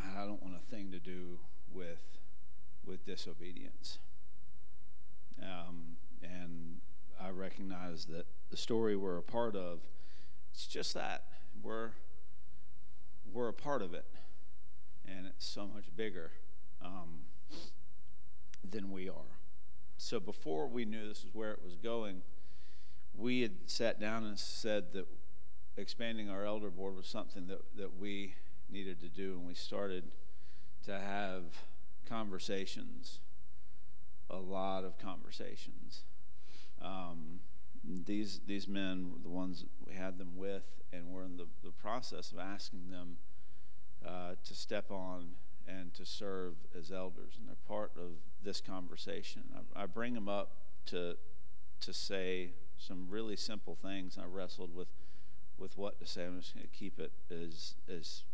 I 0.00 0.24
don't 0.24 0.42
want 0.42 0.54
a 0.56 0.70
thing 0.74 0.90
to 0.92 0.98
do 0.98 1.38
with 1.70 2.00
with 2.86 3.04
disobedience. 3.04 3.98
Um, 5.42 5.96
and 6.22 6.78
I 7.20 7.28
recognize 7.28 8.06
that 8.06 8.24
the 8.50 8.56
story 8.56 8.96
we're 8.96 9.18
a 9.18 9.22
part 9.22 9.56
of, 9.56 9.80
it's 10.50 10.66
just 10.66 10.94
that 10.94 11.24
we're 11.62 11.90
we're 13.30 13.48
a 13.48 13.52
part 13.52 13.82
of 13.82 13.92
it, 13.92 14.06
and 15.06 15.26
it's 15.26 15.44
so 15.44 15.66
much 15.66 15.94
bigger 15.94 16.30
um, 16.82 17.26
than 18.64 18.90
we 18.90 19.10
are. 19.10 19.36
So 19.98 20.18
before 20.18 20.66
we 20.66 20.86
knew 20.86 21.08
this 21.08 21.18
is 21.18 21.34
where 21.34 21.52
it 21.52 21.60
was 21.62 21.76
going, 21.76 22.22
we 23.16 23.42
had 23.42 23.52
sat 23.66 24.00
down 24.00 24.24
and 24.24 24.38
said 24.38 24.92
that 24.92 25.06
expanding 25.76 26.28
our 26.28 26.44
elder 26.44 26.70
board 26.70 26.96
was 26.96 27.06
something 27.06 27.46
that, 27.46 27.60
that 27.76 27.98
we 27.98 28.34
needed 28.70 29.00
to 29.00 29.08
do, 29.08 29.34
and 29.34 29.46
we 29.46 29.54
started 29.54 30.04
to 30.84 30.98
have 30.98 31.42
conversations, 32.08 33.20
a 34.30 34.36
lot 34.36 34.84
of 34.84 34.98
conversations. 34.98 36.04
Um, 36.80 37.40
these 37.84 38.40
these 38.46 38.68
men, 38.68 39.12
the 39.22 39.28
ones 39.28 39.64
we 39.86 39.94
had 39.94 40.18
them 40.18 40.36
with, 40.36 40.64
and 40.92 41.08
we're 41.08 41.24
in 41.24 41.36
the, 41.36 41.46
the 41.62 41.70
process 41.70 42.32
of 42.32 42.38
asking 42.38 42.90
them 42.90 43.18
uh, 44.06 44.34
to 44.44 44.54
step 44.54 44.90
on 44.90 45.30
and 45.66 45.94
to 45.94 46.04
serve 46.04 46.54
as 46.76 46.90
elders, 46.90 47.34
and 47.38 47.48
they're 47.48 47.56
part 47.68 47.92
of 47.96 48.12
this 48.42 48.60
conversation. 48.60 49.42
I, 49.54 49.82
I 49.82 49.86
bring 49.86 50.14
them 50.14 50.28
up 50.28 50.56
to 50.86 51.16
to 51.80 51.92
say 51.92 52.52
some 52.82 53.06
really 53.08 53.36
simple 53.36 53.74
things. 53.74 54.18
I 54.20 54.26
wrestled 54.26 54.74
with 54.74 54.88
with 55.58 55.76
what 55.78 55.98
to 56.00 56.06
say. 56.06 56.24
I'm 56.24 56.40
just 56.40 56.54
going 56.54 56.66
to 56.66 56.76
keep 56.76 56.98
it 56.98 57.12
as 57.30 57.74
as 57.88 58.24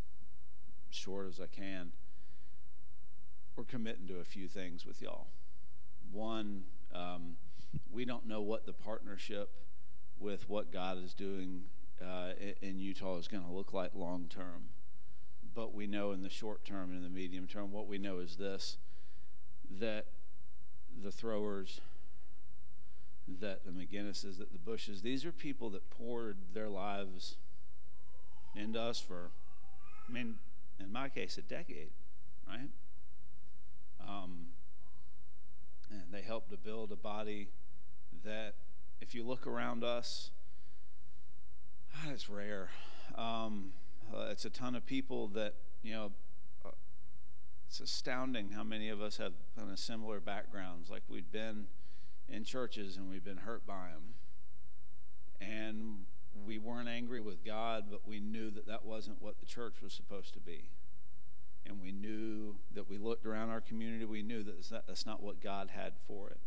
short 0.89 1.27
as 1.27 1.39
I 1.39 1.47
can. 1.47 1.91
We're 3.55 3.63
committing 3.65 4.07
to 4.07 4.19
a 4.19 4.23
few 4.23 4.47
things 4.47 4.85
with 4.85 5.01
y'all. 5.01 5.27
One, 6.11 6.63
um, 6.93 7.35
we 7.91 8.05
don't 8.05 8.25
know 8.25 8.41
what 8.41 8.65
the 8.65 8.73
partnership 8.73 9.51
with 10.19 10.49
what 10.49 10.71
God 10.71 11.03
is 11.03 11.13
doing 11.13 11.63
uh, 12.01 12.31
in 12.61 12.79
Utah 12.79 13.17
is 13.17 13.27
going 13.27 13.43
to 13.43 13.51
look 13.51 13.73
like 13.73 13.91
long 13.93 14.27
term. 14.29 14.69
But 15.53 15.73
we 15.73 15.87
know 15.87 16.11
in 16.11 16.23
the 16.23 16.29
short 16.29 16.63
term 16.63 16.89
and 16.89 16.97
in 16.97 17.03
the 17.03 17.09
medium 17.09 17.47
term, 17.47 17.71
what 17.71 17.87
we 17.87 17.97
know 17.97 18.19
is 18.19 18.37
this 18.37 18.77
that 19.79 20.07
the 21.03 21.11
throwers, 21.11 21.81
that 23.41 23.65
the 23.65 23.71
McGinnises, 23.71 24.37
that 24.37 24.51
the 24.51 24.59
Bushes, 24.59 25.01
these 25.01 25.25
are 25.25 25.31
people 25.31 25.69
that 25.71 25.89
poured 25.89 26.37
their 26.53 26.69
lives 26.69 27.37
into 28.55 28.81
us 28.81 28.99
for, 28.99 29.31
I 30.07 30.11
mean, 30.11 30.35
in 30.79 30.91
my 30.91 31.09
case, 31.09 31.37
a 31.37 31.41
decade, 31.41 31.91
right? 32.47 32.69
Um, 34.07 34.47
and 35.91 36.03
they 36.11 36.21
helped 36.21 36.51
to 36.51 36.57
build 36.57 36.91
a 36.91 36.95
body 36.95 37.49
that, 38.23 38.55
if 39.01 39.13
you 39.13 39.23
look 39.23 39.45
around 39.47 39.83
us, 39.83 40.31
God, 41.93 42.13
it's 42.13 42.29
rare. 42.29 42.69
Um, 43.15 43.73
uh, 44.13 44.27
it's 44.29 44.45
a 44.45 44.49
ton 44.49 44.75
of 44.75 44.85
people 44.85 45.27
that, 45.29 45.55
you 45.83 45.93
know, 45.93 46.11
uh, 46.65 46.69
it's 47.67 47.79
astounding 47.79 48.51
how 48.51 48.63
many 48.63 48.89
of 48.89 49.01
us 49.01 49.17
have 49.17 49.33
kind 49.57 49.71
of 49.71 49.79
similar 49.79 50.19
backgrounds. 50.19 50.89
Like 50.89 51.03
we'd 51.09 51.31
been 51.31 51.67
in 52.31 52.43
churches 52.43 52.97
and 52.97 53.09
we've 53.09 53.23
been 53.23 53.37
hurt 53.37 53.65
by 53.65 53.89
them. 53.93 54.15
And 55.41 56.05
we 56.45 56.57
weren't 56.57 56.89
angry 56.89 57.21
with 57.21 57.43
God, 57.43 57.85
but 57.89 58.07
we 58.07 58.19
knew 58.19 58.51
that 58.51 58.67
that 58.67 58.85
wasn't 58.85 59.21
what 59.21 59.39
the 59.39 59.45
church 59.45 59.81
was 59.81 59.93
supposed 59.93 60.33
to 60.33 60.39
be. 60.39 60.69
And 61.65 61.81
we 61.81 61.91
knew 61.91 62.55
that 62.73 62.89
we 62.89 62.97
looked 62.97 63.25
around 63.25 63.49
our 63.49 63.61
community, 63.61 64.05
we 64.05 64.21
knew 64.21 64.43
that 64.43 64.83
that's 64.87 65.05
not 65.05 65.21
what 65.21 65.41
God 65.41 65.69
had 65.69 65.93
for 66.07 66.29
it. 66.29 66.39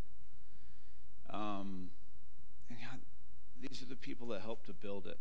Um, 1.29 1.89
and 2.69 2.79
God, 2.79 2.99
these 3.59 3.81
are 3.81 3.85
the 3.85 3.95
people 3.95 4.27
that 4.27 4.41
helped 4.41 4.65
to 4.65 4.73
build 4.73 5.07
it, 5.07 5.19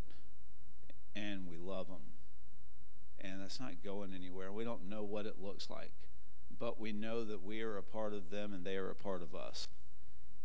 and 1.14 1.46
we 1.46 1.56
love 1.56 1.86
them. 1.88 2.02
And 3.20 3.40
that's 3.40 3.60
not 3.60 3.84
going 3.84 4.12
anywhere. 4.14 4.50
We 4.50 4.64
don't 4.64 4.88
know 4.88 5.04
what 5.04 5.26
it 5.26 5.36
looks 5.40 5.70
like, 5.70 5.92
but 6.58 6.80
we 6.80 6.92
know 6.92 7.24
that 7.24 7.44
we 7.44 7.62
are 7.62 7.76
a 7.76 7.82
part 7.82 8.14
of 8.14 8.30
them 8.30 8.52
and 8.52 8.64
they 8.64 8.76
are 8.76 8.90
a 8.90 8.96
part 8.96 9.22
of 9.22 9.34
us 9.34 9.68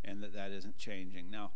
and 0.08 0.24
that 0.24 0.34
that 0.34 0.52
isn't 0.52 0.78
changing. 0.78 1.30
Now, 1.30 1.52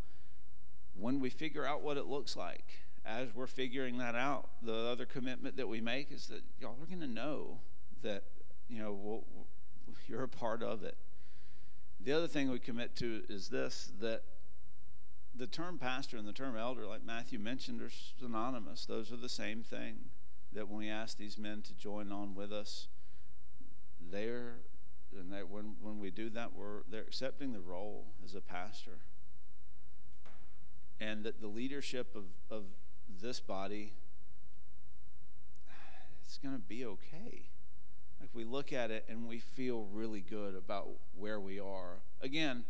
when 0.93 1.19
we 1.19 1.29
figure 1.29 1.65
out 1.65 1.81
what 1.81 1.97
it 1.97 2.05
looks 2.05 2.35
like, 2.35 2.65
as 3.05 3.33
we're 3.33 3.47
figuring 3.47 3.97
that 3.97 4.13
out, 4.13 4.49
the 4.61 4.75
other 4.75 5.05
commitment 5.05 5.57
that 5.57 5.67
we 5.67 5.81
make 5.81 6.11
is 6.11 6.27
that 6.27 6.41
y'all 6.59 6.75
are 6.81 6.85
going 6.85 6.99
to 6.99 7.07
know 7.07 7.59
that 8.03 8.25
you 8.67 8.79
know 8.79 8.93
we'll, 8.93 9.23
you're 10.07 10.23
a 10.23 10.27
part 10.27 10.61
of 10.61 10.83
it. 10.83 10.97
The 11.99 12.11
other 12.11 12.27
thing 12.27 12.51
we 12.51 12.59
commit 12.59 12.95
to 12.97 13.23
is 13.29 13.49
this: 13.49 13.91
that 13.99 14.23
the 15.33 15.47
term 15.47 15.77
pastor 15.77 16.17
and 16.17 16.27
the 16.27 16.33
term 16.33 16.57
elder, 16.57 16.85
like 16.85 17.03
Matthew 17.03 17.39
mentioned, 17.39 17.81
are 17.81 17.91
synonymous. 18.19 18.85
Those 18.85 19.11
are 19.11 19.17
the 19.17 19.29
same 19.29 19.63
thing. 19.63 20.09
That 20.53 20.67
when 20.67 20.79
we 20.79 20.89
ask 20.89 21.17
these 21.17 21.37
men 21.37 21.61
to 21.61 21.73
join 21.73 22.11
on 22.11 22.35
with 22.35 22.51
us, 22.51 22.89
they're 23.99 24.57
and 25.17 25.31
that 25.31 25.49
when, 25.49 25.75
when 25.81 25.99
we 25.99 26.11
do 26.11 26.29
that, 26.31 26.53
we're 26.53 26.81
they're 26.89 27.01
accepting 27.01 27.53
the 27.53 27.59
role 27.59 28.05
as 28.23 28.35
a 28.35 28.41
pastor. 28.41 28.99
And 30.99 31.23
that 31.23 31.41
the 31.41 31.47
leadership 31.47 32.15
of, 32.15 32.25
of 32.49 32.63
this 33.21 33.39
body, 33.39 33.93
it's 36.23 36.37
going 36.37 36.55
to 36.55 36.61
be 36.61 36.85
okay. 36.85 37.49
Like 38.19 38.29
we 38.33 38.43
look 38.43 38.71
at 38.71 38.91
it 38.91 39.05
and 39.09 39.27
we 39.27 39.39
feel 39.39 39.87
really 39.91 40.21
good 40.21 40.55
about 40.55 40.89
where 41.17 41.39
we 41.39 41.59
are. 41.59 42.01
Again, 42.21 42.65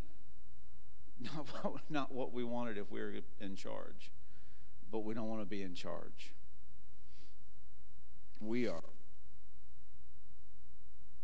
not 1.19 1.47
what, 1.61 1.81
not 1.89 2.11
what 2.13 2.33
we 2.33 2.43
wanted 2.43 2.77
if 2.77 2.89
we 2.89 3.01
were 3.01 3.13
in 3.39 3.55
charge, 3.55 4.11
but 4.89 4.99
we 4.99 5.13
don't 5.13 5.27
want 5.27 5.41
to 5.41 5.45
be 5.45 5.61
in 5.61 5.75
charge. 5.75 6.33
We 8.39 8.67
are. 8.67 8.81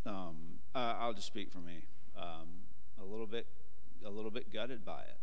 Um, 0.05 0.56
uh, 0.75 0.95
I'll 0.99 1.13
just 1.13 1.27
speak 1.27 1.51
for 1.51 1.59
me. 1.59 1.85
Um, 2.17 2.47
a 3.01 3.05
little 3.05 3.27
bit, 3.27 3.47
a 4.05 4.09
little 4.09 4.31
bit 4.31 4.51
gutted 4.51 4.83
by 4.83 5.01
it, 5.01 5.19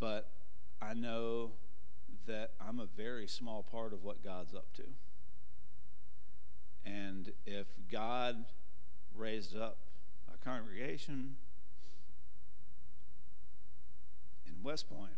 but 0.00 0.30
I 0.82 0.94
know 0.94 1.52
that 2.26 2.52
I'm 2.60 2.80
a 2.80 2.86
very 2.86 3.26
small 3.26 3.62
part 3.62 3.92
of 3.92 4.02
what 4.02 4.22
God's 4.22 4.54
up 4.54 4.72
to. 4.74 4.84
And 6.84 7.32
if 7.46 7.66
God 7.90 8.44
raised 9.14 9.56
up 9.56 9.78
a 10.32 10.36
congregation 10.44 11.36
in 14.46 14.62
West 14.62 14.88
Point, 14.88 15.16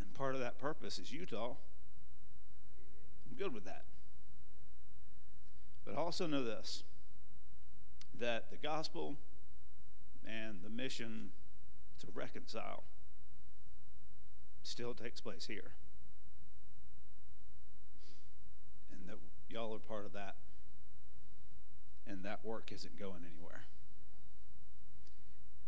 and 0.00 0.14
part 0.14 0.34
of 0.34 0.40
that 0.40 0.58
purpose 0.58 0.98
is 0.98 1.12
Utah, 1.12 1.54
I'm 3.28 3.36
good 3.36 3.52
with 3.52 3.64
that. 3.64 3.84
But 5.88 5.96
also 5.96 6.26
know 6.26 6.44
this 6.44 6.84
that 8.18 8.50
the 8.50 8.56
gospel 8.56 9.16
and 10.26 10.60
the 10.62 10.68
mission 10.68 11.30
to 12.00 12.08
reconcile 12.12 12.82
still 14.62 14.92
takes 14.92 15.20
place 15.20 15.46
here. 15.46 15.72
And 18.92 19.08
that 19.08 19.18
y'all 19.48 19.74
are 19.74 19.78
part 19.78 20.04
of 20.04 20.12
that. 20.12 20.34
And 22.06 22.24
that 22.24 22.44
work 22.44 22.70
isn't 22.72 22.98
going 22.98 23.24
anywhere. 23.24 23.62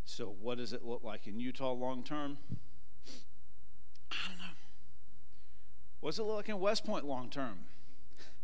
So, 0.03 0.35
what 0.41 0.57
does 0.57 0.73
it 0.73 0.83
look 0.83 1.03
like 1.03 1.25
in 1.25 1.39
Utah 1.39 1.71
long 1.71 2.03
term? 2.03 2.37
I 4.11 4.15
don't 4.27 4.37
know. 4.37 4.53
What 6.01 6.11
does 6.11 6.19
it 6.19 6.23
look 6.23 6.35
like 6.35 6.49
in 6.49 6.59
West 6.59 6.85
Point 6.85 7.05
long 7.05 7.29
term? 7.29 7.59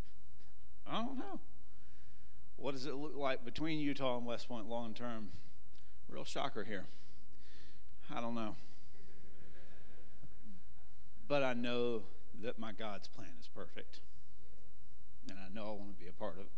I 0.88 1.01
don't 1.01 1.17
know. 1.17 1.39
What 2.58 2.74
does 2.74 2.86
it 2.86 2.95
look 2.95 3.16
like 3.16 3.45
between 3.45 3.80
Utah 3.80 4.18
and 4.18 4.26
West 4.26 4.47
Point 4.47 4.68
long 4.68 4.93
term? 4.93 5.30
Real 6.10 6.26
shocker 6.26 6.64
here. 6.64 6.86
I 8.14 8.20
don't 8.20 8.36
know. 8.36 8.55
But 11.28 11.43
I 11.43 11.53
know 11.53 12.03
that 12.41 12.58
my 12.58 12.72
God's 12.72 13.08
plan 13.08 13.30
is 13.39 13.47
perfect. 13.47 13.99
And 15.30 15.38
I 15.38 15.53
know 15.53 15.68
I 15.68 15.72
want 15.72 15.97
to 15.97 16.03
be 16.03 16.10
a 16.10 16.14
part 16.14 16.36
of 16.36 16.45
it. 16.45 16.51